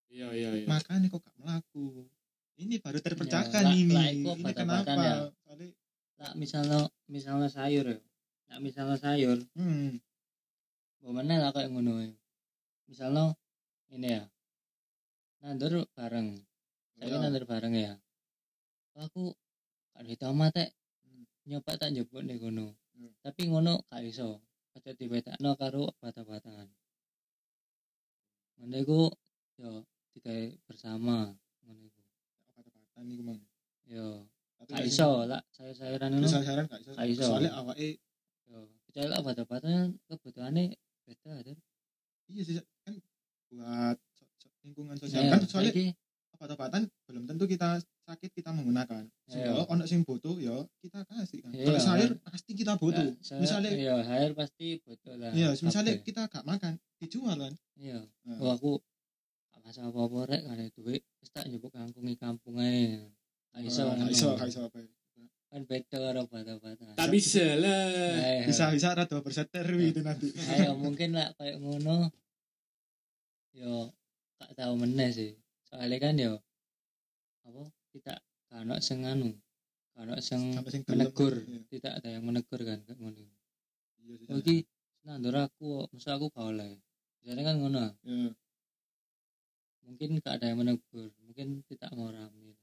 iya 0.08 0.32
iya 0.32 0.50
iya 0.56 0.66
makanya 0.66 1.12
kok 1.12 1.20
gak 1.20 1.36
melaku 1.36 2.08
ini 2.56 2.80
baru 2.80 2.98
terpecahkan 2.98 3.60
Ya, 3.60 3.68
lah- 3.68 3.76
ini 3.76 3.92
lah 3.92 4.08
ini 4.08 4.52
kenapa 4.56 4.92
ya. 4.96 5.14
Soalnya, 5.44 5.68
lah 6.16 6.32
misalnya 6.32 6.80
misalnya 7.06 7.48
sayur 7.52 7.84
ya 7.92 7.98
nah 8.48 8.58
misalnya 8.58 8.96
sayur 8.96 9.36
hmm, 9.52 10.00
Bagaimana 11.04 11.36
lah 11.36 11.52
kayak 11.52 11.68
ngono 11.68 12.00
ya. 12.00 12.16
Misalnya 12.88 13.36
ini 13.92 14.08
ya. 14.08 14.24
Nandur 15.44 15.84
bareng. 15.92 16.40
Saya 16.96 17.12
Ya. 17.12 17.20
nandur 17.20 17.44
bareng 17.44 17.76
ya. 17.76 17.92
Aku 18.96 19.36
ada 19.92 20.08
tomat 20.16 20.56
teh. 20.56 20.72
Hmm. 21.04 21.28
Nyoba 21.44 21.76
tak 21.76 21.92
njebuk 21.92 22.24
nih 22.24 22.40
ngono. 22.40 22.72
Hmm. 22.96 23.12
Tapi 23.20 23.52
ngono 23.52 23.84
gak 23.92 24.00
iso. 24.00 24.40
Aja 24.74 24.90
dibetakno 24.92 25.54
karo 25.54 25.94
bata-batangan. 26.02 26.66
Ngono 28.58 28.76
iku 28.76 29.00
yo 29.54 29.86
digawe 30.12 30.44
bersama 30.66 31.30
ngono 31.62 31.82
iku. 31.84 32.00
obat-obatan 32.50 33.04
iku 33.08 33.22
mang 33.22 33.40
Yo 33.86 34.26
gak 34.66 34.82
iso 34.82 35.26
lah 35.26 35.42
sayur-sayuran 35.52 36.10
ngono. 36.10 36.26
saran 36.26 36.66
gak 36.66 36.80
iso 36.82 36.90
Gak 36.92 37.06
iso. 37.06 37.22
soalnya 37.24 37.52
awake 37.54 38.02
Yo 38.44 38.58
kecuali 38.90 39.08
lah 39.10 39.20
bata-batangan 39.22 39.88
kebutuhannya 40.10 40.74
beda 41.06 41.32
kan. 41.44 41.56
iya 42.26 42.42
sih 42.42 42.54
kan 42.82 42.94
buat 43.50 43.96
lingkungan 44.64 44.96
sosial 44.98 45.22
Ya, 45.22 45.30
kan 45.36 45.40
soalnya 45.46 45.72
obat-obatan 46.34 46.82
belum 47.06 47.24
tentu 47.28 47.44
kita 47.46 47.78
sakit 48.04 48.30
kita 48.36 48.52
menggunakan. 48.52 49.08
Iya. 49.08 49.28
Sehingga 49.32 49.64
ono 49.64 49.84
sing 49.88 50.04
butuh 50.04 50.36
ya 50.36 50.60
kita 50.84 51.00
kasih 51.08 51.40
kan. 51.40 51.50
Iya. 51.56 51.64
Kalau 51.72 51.80
sayur 51.80 52.10
pasti 52.20 52.50
kita 52.52 52.72
butuh. 52.76 53.08
Ya, 53.08 53.36
misalnya 53.40 53.70
iya 53.72 53.94
air 54.04 54.32
pasti 54.36 54.66
butuh 54.84 55.14
lah 55.16 55.32
iya, 55.32 55.56
misalnya 55.56 55.92
kita 56.04 56.28
gak 56.28 56.44
makan, 56.44 56.76
dijual 57.00 57.36
kan. 57.40 57.54
iya 57.80 58.04
Nah, 58.28 58.36
oh 58.44 58.52
aku 58.52 58.72
gak 59.56 59.60
masalah 59.64 59.90
apa-apa 59.90 60.18
rek 60.28 60.42
kan 60.44 60.58
duit 60.76 61.02
wis 61.24 61.30
tak 61.32 61.48
njupuk 61.48 61.72
kangkungi 61.72 62.14
kampung 62.20 62.60
ae 62.60 63.08
gak 63.56 63.64
iso 63.64 63.88
gak 63.88 63.96
ngono. 63.96 64.12
iso, 64.12 64.28
gak 64.36 64.48
iso 64.52 64.60
apa. 64.68 64.78
kan 65.54 65.62
beda 65.70 65.96
karo 66.02 66.22
bata-bata 66.26 66.98
tak 66.98 67.08
bisa 67.14 67.46
lah. 67.62 68.42
Bisa 68.42 68.74
bisa 68.74 68.90
rada 68.90 69.16
berseter 69.22 69.64
gitu 69.64 70.02
nanti. 70.04 70.28
ayo 70.60 70.76
mungkin 70.76 71.14
lah 71.16 71.32
kayak 71.40 71.56
ngono 71.62 72.12
yo 73.54 73.88
gak 74.36 74.52
tahu 74.58 74.74
meneh 74.76 75.08
sih 75.14 75.32
soalnya 75.64 75.96
kan 76.02 76.14
yo 76.18 76.34
apa 77.44 77.70
tidak 77.94 78.18
kanok 78.50 78.80
sing 78.82 79.06
anu 79.06 79.30
kanok 79.94 80.18
sing 80.18 80.50
sing 80.66 80.82
menegur 80.84 81.34
Iya. 81.40 81.60
tidak 81.70 81.92
ada 82.02 82.08
yang 82.10 82.24
menegur 82.26 82.60
kan 82.60 82.82
kayak 82.82 82.98
ngono 82.98 83.22
Iya 84.02 84.14
sih. 84.18 84.26
oh 84.28 84.38
iki 84.38 84.56
nandur 85.04 85.36
aku 85.38 85.86
masa 85.88 86.18
aku 86.18 86.26
gak 86.28 86.44
oleh 86.50 86.74
biasanya 87.22 87.42
kan 87.44 87.56
ngono 87.56 87.78
Iya. 88.02 88.30
mungkin 89.84 90.08
gak 90.18 90.34
ada 90.40 90.46
yang 90.50 90.58
menegur 90.58 91.08
mungkin 91.22 91.62
tidak 91.64 91.90
mau 91.94 92.10
rame 92.10 92.56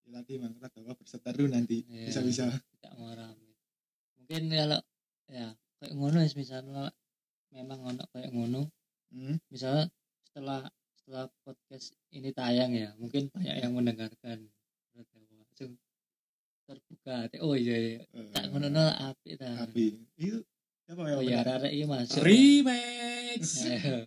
Ya, 0.00 0.18
nanti 0.18 0.42
mang 0.42 0.58
berseteru 0.98 1.46
nanti. 1.46 1.86
Iya. 1.86 2.10
Bisa-bisa. 2.10 2.50
tidak 2.50 2.92
mau 2.98 3.14
rame 3.14 3.54
mungkin 4.18 4.42
kalau 4.48 4.80
ya 5.30 5.46
kayak 5.78 5.94
ngono 5.94 6.18
misalnya 6.28 6.90
memang 7.50 7.78
ono 7.84 8.02
kayak 8.10 8.30
ngono 8.30 8.62
Hmm. 9.10 9.42
misalnya 9.50 9.90
setelah 10.22 10.70
setelah 11.10 11.26
podcast 11.42 11.90
ini 12.14 12.30
tayang 12.30 12.70
ya 12.70 12.94
mungkin 12.94 13.26
banyak 13.34 13.66
yang 13.66 13.74
mendengarkan. 13.74 14.46
Langsung 14.94 15.74
terbuka. 16.70 17.26
Oh 17.42 17.58
iya 17.58 17.74
iya. 17.74 17.98
Eh, 18.14 18.30
tak 18.30 18.46
no 18.54 18.78
api 19.10 19.34
ta. 19.34 19.66
Tapi 19.66 19.98
itu 20.14 20.38
siapa 20.86 21.02
ya? 21.10 21.18
oh 21.18 21.22
iya 21.26 21.42
rarek 21.42 21.74
iki 21.74 21.82
masuk. 21.90 22.22
Remix. 22.22 23.42
Ayo. 23.66 24.06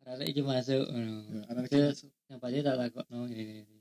rarek 0.00 0.32
iki 0.32 0.40
masuk 0.40 0.80
ngono. 0.88 1.28
Ya, 1.28 1.40
anak 1.52 1.64
Terus- 1.68 2.08
masuk. 2.08 2.10
yang 2.32 2.38
pasti 2.40 2.58
tak 2.64 2.76
takutno 2.88 3.20
ini 3.28 3.44
ini 3.60 3.76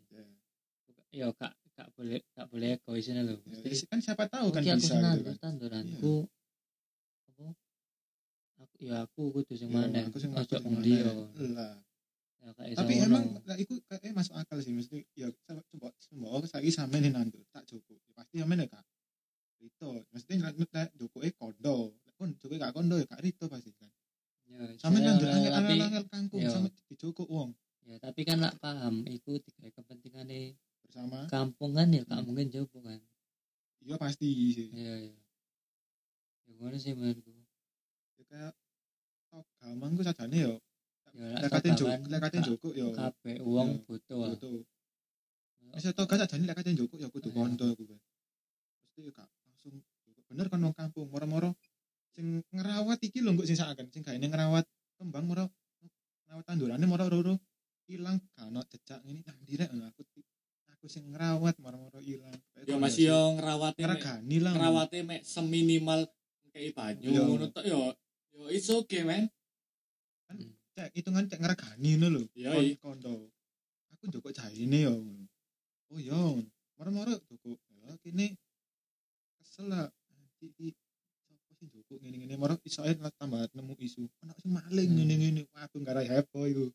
Ya. 1.16 1.24
yo 1.24 1.28
kak 1.32 1.56
kak 1.80 1.88
boleh 1.96 2.20
kak 2.36 2.52
boleh 2.52 2.76
egois 2.76 3.08
ini 3.08 3.24
loh 3.24 3.40
Ya, 3.48 3.56
mesti 3.64 3.88
kan 3.88 4.04
siapa 4.04 4.28
tahu 4.28 4.52
kan 4.52 4.68
aku 4.68 4.84
bisa 4.84 5.00
gitu 5.16 5.32
kan. 5.32 5.36
tanduranku 5.40 6.16
apa? 7.24 7.48
Aku 8.68 8.76
ya 8.84 9.08
aku 9.08 9.22
kudu 9.32 9.56
sing 9.56 9.72
Ya, 9.72 9.80
mana 9.88 10.04
aku 10.12 10.20
sing 10.20 10.36
ojo 10.36 10.60
sing 10.60 10.76
liya 10.84 11.08
mana. 11.08 11.32
Lah. 11.56 11.76
Ya 12.40 12.52
tapi 12.76 12.94
emang 13.04 13.24
lah 13.44 13.58
iku 13.60 13.80
kayak 13.86 14.16
masuk 14.16 14.36
akal 14.40 14.58
sih 14.64 14.72
mesti 14.72 15.04
ya 15.14 15.28
coba 15.44 15.92
coba 15.92 16.48
saiki 16.48 16.72
sampe 16.72 16.98
nih 16.98 17.12
nandur 17.12 17.44
tak 17.52 17.68
joko 17.68 18.00
ya, 18.00 18.12
pasti 18.16 18.40
sampe 18.40 18.56
kak 18.68 18.84
Rito. 19.60 20.08
Mesti 20.16 20.32
nggak 20.40 20.54
nggak 20.56 20.88
joko 20.96 21.20
eh 21.20 21.36
kondo. 21.36 21.92
Kon 22.16 22.32
joko 22.40 22.56
gak 22.56 22.72
kondo 22.72 22.96
ya 22.96 23.04
kak 23.04 23.20
Rito 23.20 23.52
pasti 23.52 23.76
kan? 23.76 23.92
Ya, 24.48 24.56
sampe 24.80 25.04
saya 25.04 25.08
nandur 25.12 25.28
oleh- 25.28 25.36
angel 25.36 25.52
tapi 25.52 25.72
angel 25.76 25.84
angel 25.92 26.06
kangkung 26.08 26.40
Iya. 26.40 26.52
sampe 26.56 26.70
di 26.88 26.96
joko 26.96 27.24
uang. 27.28 27.52
Ya 27.84 27.96
tapi 28.00 28.22
kan 28.24 28.40
lah 28.40 28.56
paham 28.56 29.04
iku 29.04 29.36
tiga 29.44 29.68
kepentingan 29.76 30.32
bersama. 30.80 31.28
kampung 31.28 31.76
kan 31.76 31.92
ya 31.92 32.08
gak 32.08 32.24
Hmm. 32.24 32.26
mungkin 32.26 32.48
jopo 32.48 32.80
kan? 32.80 33.04
Iya 33.84 34.00
pasti 34.00 34.28
sih. 34.56 34.70
Iya 34.72 35.12
iya 35.12 35.16
ya 36.48 36.54
ngono 36.56 36.78
sih 36.80 36.96
menurutku. 36.96 37.36
Ya 38.16 38.24
kayak 38.32 38.54
oh 39.36 39.44
gampang 39.60 39.92
gue 39.94 40.06
ya 40.40 40.48
lah 40.56 40.64
lekatin 41.16 41.74
joko 41.76 41.92
lekatin 42.08 42.42
joko 42.46 42.68
yo. 42.74 42.88
Kabeh 42.94 43.38
uang 43.42 43.70
Iya. 43.76 43.84
butuh 43.86 44.18
foto 44.36 44.48
bisa 45.70 45.94
tau 45.94 46.10
gak 46.10 46.26
sajane 46.26 46.50
lekatin 46.50 46.74
joko 46.74 46.98
ya 46.98 47.08
kudu 47.14 47.30
Iya. 47.30 47.36
kondo 47.38 47.66
aku 47.70 47.84
kan 47.86 48.00
mesti 48.82 49.00
yo 49.06 49.12
gak 49.14 49.28
langsung 49.46 49.76
bener 50.30 50.46
kan 50.50 50.60
wong 50.62 50.76
kampung 50.78 51.08
moro-moro. 51.10 51.54
Sing 52.14 52.42
ngerawat 52.54 53.00
iki 53.02 53.22
lho 53.22 53.34
kok 53.38 53.46
sing 53.46 53.58
saken 53.58 53.88
sing 53.90 54.02
gaene 54.02 54.26
ngerawat 54.26 54.66
kembang 54.98 55.26
moro. 55.26 55.46
Ngerawat 56.26 56.46
tandurane 56.46 56.86
moro-moro 56.86 57.38
ilang 57.90 58.22
kan 58.38 58.54
ono 58.54 58.62
jejak 58.70 59.02
ini 59.10 59.26
nang 59.26 59.38
direk 59.42 59.70
ngono 59.74 59.90
aku 59.90 60.06
aku 60.70 60.86
sing 60.86 61.10
ngerawat 61.10 61.58
moro-moro 61.58 61.98
ilang. 62.02 62.34
Yo 62.66 62.78
masih 62.78 63.10
yo 63.10 63.20
ngerawate 63.38 63.78
mek 63.78 63.86
ngeregani 63.98 64.38
lah 64.42 64.52
ngerawate 64.54 64.98
mek 65.06 65.22
seminimal 65.26 66.06
kayak 66.54 66.74
banyu 66.78 67.10
Iya. 67.14 67.22
ngono 67.26 67.46
tok 67.50 67.66
yo. 67.66 67.82
Yo 68.34 68.46
it's 68.54 68.70
okay 68.70 69.02
man 69.06 69.26
cek 70.80 70.96
hitungan 70.96 71.28
cek 71.28 71.44
ngeregani 71.44 71.90
ngono 72.00 72.08
lho. 72.16 72.22
Iya, 72.40 72.56
iya. 72.64 72.80
kondo. 72.80 73.12
Aku 73.92 74.08
joko 74.08 74.32
jahine 74.32 74.88
yo. 74.88 74.96
Ngono. 74.96 75.28
oh 75.92 76.00
yo 76.00 76.40
moro-moro 76.80 77.20
Joko 77.28 77.60
ya 77.84 77.92
kene 78.00 78.40
kesel 79.44 79.68
lah. 79.68 79.92
Iki 80.40 80.72
sapa 81.28 81.52
sih 81.60 81.68
Joko 81.68 82.00
ngene-ngene? 82.00 82.40
Moro 82.40 82.56
iso 82.64 82.80
tambah 83.20 83.44
nemu 83.52 83.76
isu. 83.84 84.08
Ana 84.24 84.32
sing 84.40 84.56
maling 84.56 84.88
Hmm. 84.88 84.98
ngene-ngene. 85.04 85.42
Waduh 85.52 85.84
gara 85.84 86.00
heboh 86.00 86.48
iku. 86.48 86.66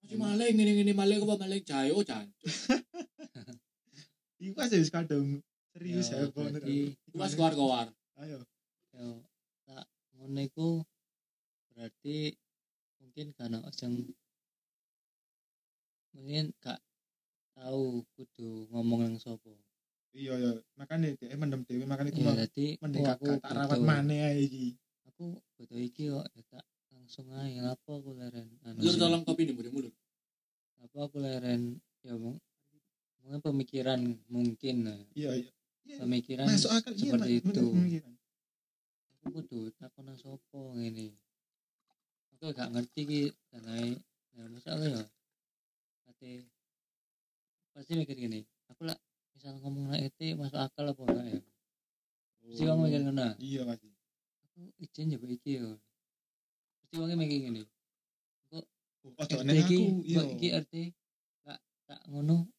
Masih 0.00 0.16
maling 0.16 0.52
ngene-ngene. 0.56 0.92
Maling 0.96 1.20
apa 1.20 1.34
maling? 1.44 1.60
Jayo 1.60 2.00
jan. 2.00 2.32
iku 4.40 4.56
pas 4.56 4.72
wis 4.72 4.88
kadung 4.88 5.44
serius 5.76 6.08
Ya, 6.08 6.24
heboh 6.24 6.48
berarti- 6.48 6.96
Iku 6.96 7.16
Pas 7.20 7.36
keluar-keluar. 7.36 7.92
ayo. 8.24 8.40
Yo 8.96 9.20
tak 9.68 9.84
iku 10.40 10.80
berarti 11.76 12.32
mungkin 13.12 13.28
karena 13.36 13.60
sing 13.76 14.08
mungkin 16.16 16.48
gak 16.64 16.80
tahu 17.52 18.00
kudu 18.16 18.72
ngomong 18.72 19.04
nang 19.04 19.20
sapa. 19.20 19.52
Iya 20.16 20.32
ya 20.40 20.52
makane 20.80 21.12
dhek 21.20 21.36
mendem 21.36 21.60
dhewe 21.68 21.84
makane 21.84 22.08
iku 22.08 22.24
iya 22.24 22.32
dadi 22.40 22.80
mending 22.80 23.04
gak 23.04 23.20
tak 23.44 23.52
rawat 23.52 23.76
butuh- 23.76 23.84
maneh 23.84 24.32
ae 24.32 24.48
iki. 24.48 24.66
Aku 25.12 25.36
butuh 25.60 25.76
iki 25.76 26.08
kok 26.08 26.24
ya 26.32 26.42
tak 26.48 26.64
langsung 26.88 27.28
ae. 27.36 27.60
Apa 27.60 27.90
aku 28.00 28.16
leren? 28.16 28.48
Anu. 28.64 28.80
Lur 28.80 28.96
tolong 28.96 29.22
kopi 29.28 29.44
nih 29.44 29.52
mulur 29.60 29.72
mulur. 29.76 29.92
apa 30.80 30.96
aku 31.04 31.16
leren? 31.20 31.76
Ya 32.00 32.16
mung- 32.16 32.40
mungkin 33.20 33.40
pemikiran 33.44 34.00
mungkin 34.32 34.88
ya. 34.88 34.96
iya 35.12 35.30
iya. 35.36 35.50
Iya, 35.84 35.96
pemikiran 36.00 36.48
masuk 36.48 36.72
akal. 36.72 36.96
Iya 36.96 37.12
seperti. 37.12 37.32
Bener, 37.44 37.60
itu. 37.60 37.66
Aku 39.20 39.28
kudu 39.36 39.60
takon 39.76 40.08
nang 40.08 40.16
sapa 40.16 40.60
ngene 40.80 41.12
aku 42.42 42.58
gak 42.58 42.74
ngerti 42.74 43.00
ki 43.06 43.22
danai 43.54 43.94
ya 44.34 44.42
masalah 44.50 44.82
ya? 44.82 45.02
Ate 46.10 46.42
pasti 47.70 47.94
mikir 47.94 48.18
gini 48.18 48.42
aku 48.66 48.82
lah 48.82 48.98
misal 49.30 49.62
ngomong 49.62 49.94
nang 49.94 50.02
ET 50.02 50.18
masuk 50.34 50.58
akal 50.58 50.90
apa 50.90 51.02
enggak 51.06 51.38
ya? 51.38 51.40
Pasti 52.42 52.62
kamu 52.66 52.82
mikir 52.82 53.00
ngono. 53.06 53.38
Iya 53.38 53.62
pasti. 53.62 53.86
Aku 54.42 54.74
izin 54.82 55.14
juga 55.14 55.30
iki 55.30 55.62
ya 55.62 55.70
pasti 56.82 56.94
wong 56.98 57.14
mikir 57.14 57.38
gini 57.46 57.62
oh 58.58 58.66
RT 59.22 59.32
nek 59.46 59.56
iki 59.62 59.76
aku 59.78 60.02
iya. 60.02 60.18
kok 60.18 60.34
iki 60.34 60.48
RT 60.50 60.74
gak 61.46 61.58
tak 61.86 62.00
ngono? 62.10 62.50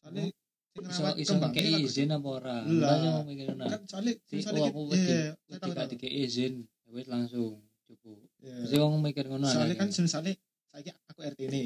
Soalnya 0.00 0.32
iso 0.80 1.02
iso 1.20 1.34
ngekei 1.36 1.84
izin 1.84 2.08
apa 2.08 2.28
ora? 2.40 2.56
Lah. 2.64 3.20
mau 3.20 3.28
mikir 3.28 3.52
ngono. 3.52 3.68
kan 3.68 3.84
soalnya 3.84 4.16
si 4.24 4.40
oh 4.48 4.64
aku 4.64 4.80
wedi 4.88 5.12
gak 5.52 5.60
tahu. 5.60 5.76
dikei 5.92 6.24
izin 6.24 6.64
ya 6.64 6.90
wis 6.96 7.04
langsung 7.04 7.67
cukup 7.88 8.18
Iya. 8.38 8.54
pasti 8.62 8.76
wong 8.76 8.94
mikir 9.00 9.24
ngono 9.26 9.44
soalnya 9.44 9.74
anaknya. 9.74 9.80
kan 9.80 10.04
misalnya 10.04 10.32
saya 10.68 10.92
aku 11.06 11.20
RT 11.24 11.40
ini 11.48 11.62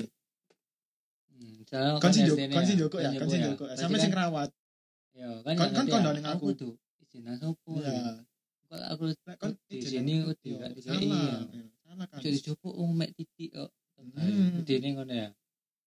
Hmm, 1.33 1.59
kan 1.99 2.13
si 2.13 2.23
Joko 2.23 2.39
ini 2.39 2.55
kan 2.55 2.65
si 2.65 2.75
Joko 2.77 2.97
ya 2.97 3.11
kan 3.11 3.27
si 3.27 3.37
ya. 3.37 3.47
Joko 3.51 3.65
Berarti 3.67 3.81
sama 3.81 3.91
kan- 3.91 4.03
sing 4.05 4.13
rawat 4.15 4.51
ya 5.13 5.29
kan 5.43 5.55
Kan- 5.55 5.73
ya 5.73 5.83
kan 5.83 6.01
ya. 6.01 6.11
ning 6.15 6.27
aku 6.29 6.45
kudu 6.55 6.69
izin 7.03 7.27
sopo 7.37 7.73
iya 7.83 7.95
kok 8.69 8.81
aku 8.89 9.03
kon 9.37 9.53
di 9.67 9.77
sini 9.83 10.15
udah 10.23 10.37
iya, 10.41 10.67
dikei 10.71 10.83
salah 10.87 11.03
ya. 11.03 11.39
iya, 11.51 11.65
salah 11.83 12.07
kan 12.07 12.19
jadi 12.21 12.39
coba 12.47 12.69
wong 12.73 12.91
mek 12.95 13.11
titik 13.13 13.51
kok 13.53 13.71
Hmm. 14.03 14.67
Jadi 14.67 14.83
ini 14.83 14.89
ngono 14.93 15.15
ya 15.15 15.29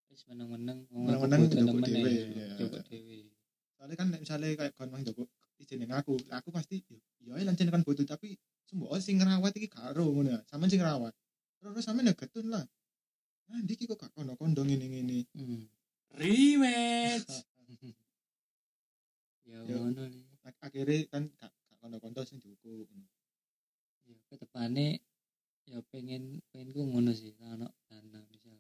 wis 0.08 0.24
meneng-meneng 0.26 0.88
wong 0.88 1.04
Meneng-meneng 1.04 1.42
Joko 1.52 1.78
dhewe, 1.84 2.12
ya. 2.32 2.48
Joko 2.56 2.78
dhewe 2.82 3.18
soalnya 3.76 3.96
kan 3.96 4.08
nek 4.08 4.20
misalnya 4.24 4.48
kayak 4.56 4.72
kon 4.74 4.88
mang 4.88 5.04
Joko 5.04 5.28
izin 5.56 5.84
aku 5.86 6.16
aku 6.32 6.50
pasti 6.50 6.80
ya 7.20 7.36
ya 7.36 7.44
lancen 7.44 7.68
kan 7.68 7.84
butuh 7.84 8.04
tapi 8.04 8.40
sembo 8.66 8.90
sing 8.98 9.22
ngerawat 9.22 9.54
iki 9.56 9.70
karo 9.70 10.06
ngono 10.10 10.30
ya. 10.36 10.42
Sampean 10.50 10.70
sing 10.70 10.82
ngerawat. 10.82 11.14
Terus 11.62 11.86
sampean 11.86 12.10
ya 12.10 12.16
getun 12.18 12.50
lah. 12.50 12.66
Nah 13.46 13.62
iki 13.62 13.86
kok 13.86 14.02
gak 14.02 14.12
kondo-kondo 14.18 14.66
ngene-ngene. 14.66 15.30
Hmm. 15.38 15.70
Rematch. 16.18 17.46
ya 19.50 19.62
Ya. 19.62 19.76
ngono 19.78 20.04
nih. 20.10 20.26
Ak- 20.46 20.62
akhirnya 20.62 21.06
kan 21.10 21.24
gak 21.38 21.52
gak 21.54 21.78
kondo-kondo 21.80 22.22
sing 22.26 22.42
Joko 22.42 22.86
ya 24.06 24.14
ketepane 24.30 25.02
ya 25.66 25.82
pengen 25.90 26.38
pengen 26.54 26.70
ku 26.70 26.86
ngono 26.86 27.10
sih 27.10 27.34
anak 27.42 27.74
dana 27.90 28.22
misal. 28.30 28.58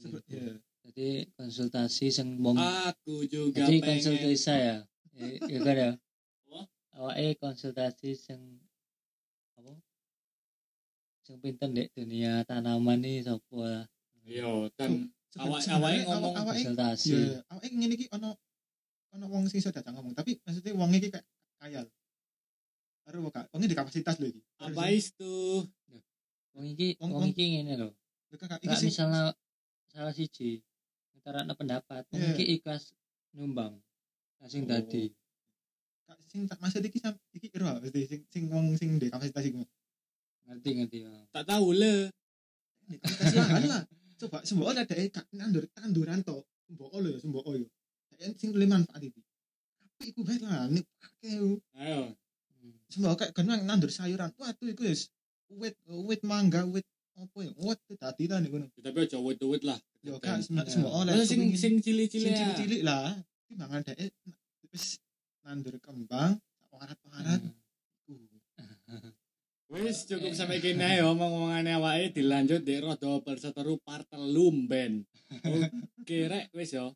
Sebe- 0.00 0.24
iya 0.28 0.56
jadi 0.80 1.28
konsultasi 1.36 2.08
sing 2.08 2.40
wong 2.40 2.56
Aku 2.56 3.28
juga 3.28 3.60
jadi 3.60 3.76
konsultasi 3.84 4.36
saya. 4.36 4.88
Ya, 5.12 5.26
ya 5.44 5.58
kan 5.60 5.76
ya? 5.76 5.90
Awake 7.00 7.36
konsultasi 7.36 8.12
sing 8.12 8.60
apa 9.56 9.72
sing 11.24 11.40
pinter 11.40 11.68
dek 11.68 11.88
dunia 11.92 12.44
tanaman 12.44 13.00
nih 13.00 13.24
lah 13.24 13.88
Iya, 14.20 14.68
dan 14.76 15.08
Sebe- 15.30 15.46
Awak- 15.48 15.70
awake 15.72 16.00
ngomong 16.04 16.32
konsultasi 16.44 17.14
Iya, 17.14 17.40
awake 17.48 17.66
ngene 17.70 17.94
iki 17.94 18.06
ono 18.10 18.36
ono 19.10 19.24
wong 19.26 19.46
sing 19.46 19.58
iso 19.58 19.70
datang 19.70 19.96
ngomong, 19.96 20.12
tapi 20.12 20.38
maksudnya 20.44 20.70
wong 20.74 20.90
iki 20.92 21.08
kayak 21.08 21.26
kayal. 21.58 21.86
Karo 23.02 23.26
kok 23.26 23.46
wong 23.50 23.62
di 23.62 23.74
kapasitas 23.74 24.18
lho 24.18 24.26
iki. 24.28 24.42
apa 24.60 24.84
itu? 24.90 25.34
wong 26.52 26.66
iki 26.68 26.94
Wong- 27.00 27.26
iki 27.26 27.44
ngene 27.56 27.74
lho 27.74 27.88
Iki 28.30 28.44
kak 28.44 28.60
iki 28.60 28.86
misalnya 28.86 29.32
salah 29.88 30.14
siji 30.14 30.62
ngetarana 31.14 31.54
pendapat 31.54 32.06
wong 32.10 32.20
Iya. 32.22 32.34
iki 32.34 32.44
ikhlas 32.58 32.94
nyumbang 33.34 33.78
sing 34.46 34.66
Oh. 34.66 34.70
dadi 34.70 35.10
kak 35.10 35.19
sing 36.30 36.46
tak 36.46 36.62
maksud 36.62 36.78
iki 36.86 37.02
sam 37.02 37.14
iki 37.34 37.50
ero 37.50 37.66
mesti 37.82 38.06
sing 38.06 38.20
sing 38.30 38.44
wong 38.46 38.78
sing 38.78 39.02
di 39.02 39.10
kapasitas 39.10 39.42
iku. 39.50 39.66
ngerti 40.46 40.70
ngerti 40.78 40.98
ya. 41.06 41.10
Tak 41.34 41.44
tahu 41.46 41.74
le. 41.74 42.10
Lahan 43.38 43.62
lah. 43.70 43.82
Coba 44.18 44.42
sembo 44.46 44.66
ada 44.70 44.82
nandur 45.34 45.66
tanduran 45.74 46.22
to. 46.22 46.42
Sembo 46.66 46.90
lho 46.90 47.08
ya 47.14 47.18
sembo 47.18 47.42
yo. 47.42 47.66
Dek 48.14 48.38
sing 48.38 48.50
le 48.54 48.66
manfaat 48.66 49.02
iki. 49.02 49.22
Tapi 49.82 50.02
iku 50.10 50.20
bae 50.26 50.38
lah 50.38 50.70
nek 50.70 50.86
akeh. 51.02 51.34
Ayo. 51.82 52.14
Sembo 52.90 53.14
kayak 53.18 53.34
kan 53.34 53.46
nandur 53.46 53.90
sayuran. 53.90 54.30
Waduh 54.38 54.70
iku 54.70 54.86
wis 54.86 55.10
wit 55.50 55.74
wit 55.86 56.22
mangga 56.22 56.66
wit 56.66 56.86
opo 57.14 57.46
ya. 57.46 57.54
Wit 57.58 57.78
dadi 57.98 58.26
ta 58.30 58.42
nek 58.42 58.50
ngono. 58.50 58.66
Tapi 58.74 58.98
aja 59.06 59.18
wet-wet 59.18 59.62
lah. 59.66 59.78
Yo 60.02 60.18
kak 60.18 60.46
Iya. 60.46 60.66
sembo 60.66 60.90
oleh. 60.90 61.14
Sing 61.26 61.54
sing 61.58 61.78
cilik-cilik 61.78 62.26
sing 62.26 62.34
ya. 62.34 62.38
cilik-cilik 62.38 62.82
lah 62.86 63.18
timbangan 63.50 63.82
dhek 63.82 64.14
wis 64.70 64.98
nandur 65.44 65.76
kembang 65.80 66.36
warat-warat 66.70 67.42
Hmm. 68.10 68.26
Wis 69.70 70.02
cukup 70.02 70.34
sampai 70.34 70.58
kene 70.58 70.98
ya 70.98 71.06
omong-omongane 71.14 71.78
awake 71.78 72.10
dilanjut 72.10 72.66
di 72.66 72.74
rodo 72.82 73.22
berseteru 73.22 73.78
partelum 73.86 74.66
ben. 74.66 75.06
Oke 76.02 76.26
rek 76.26 76.50
wis 76.50 76.74
ya. 76.74 76.90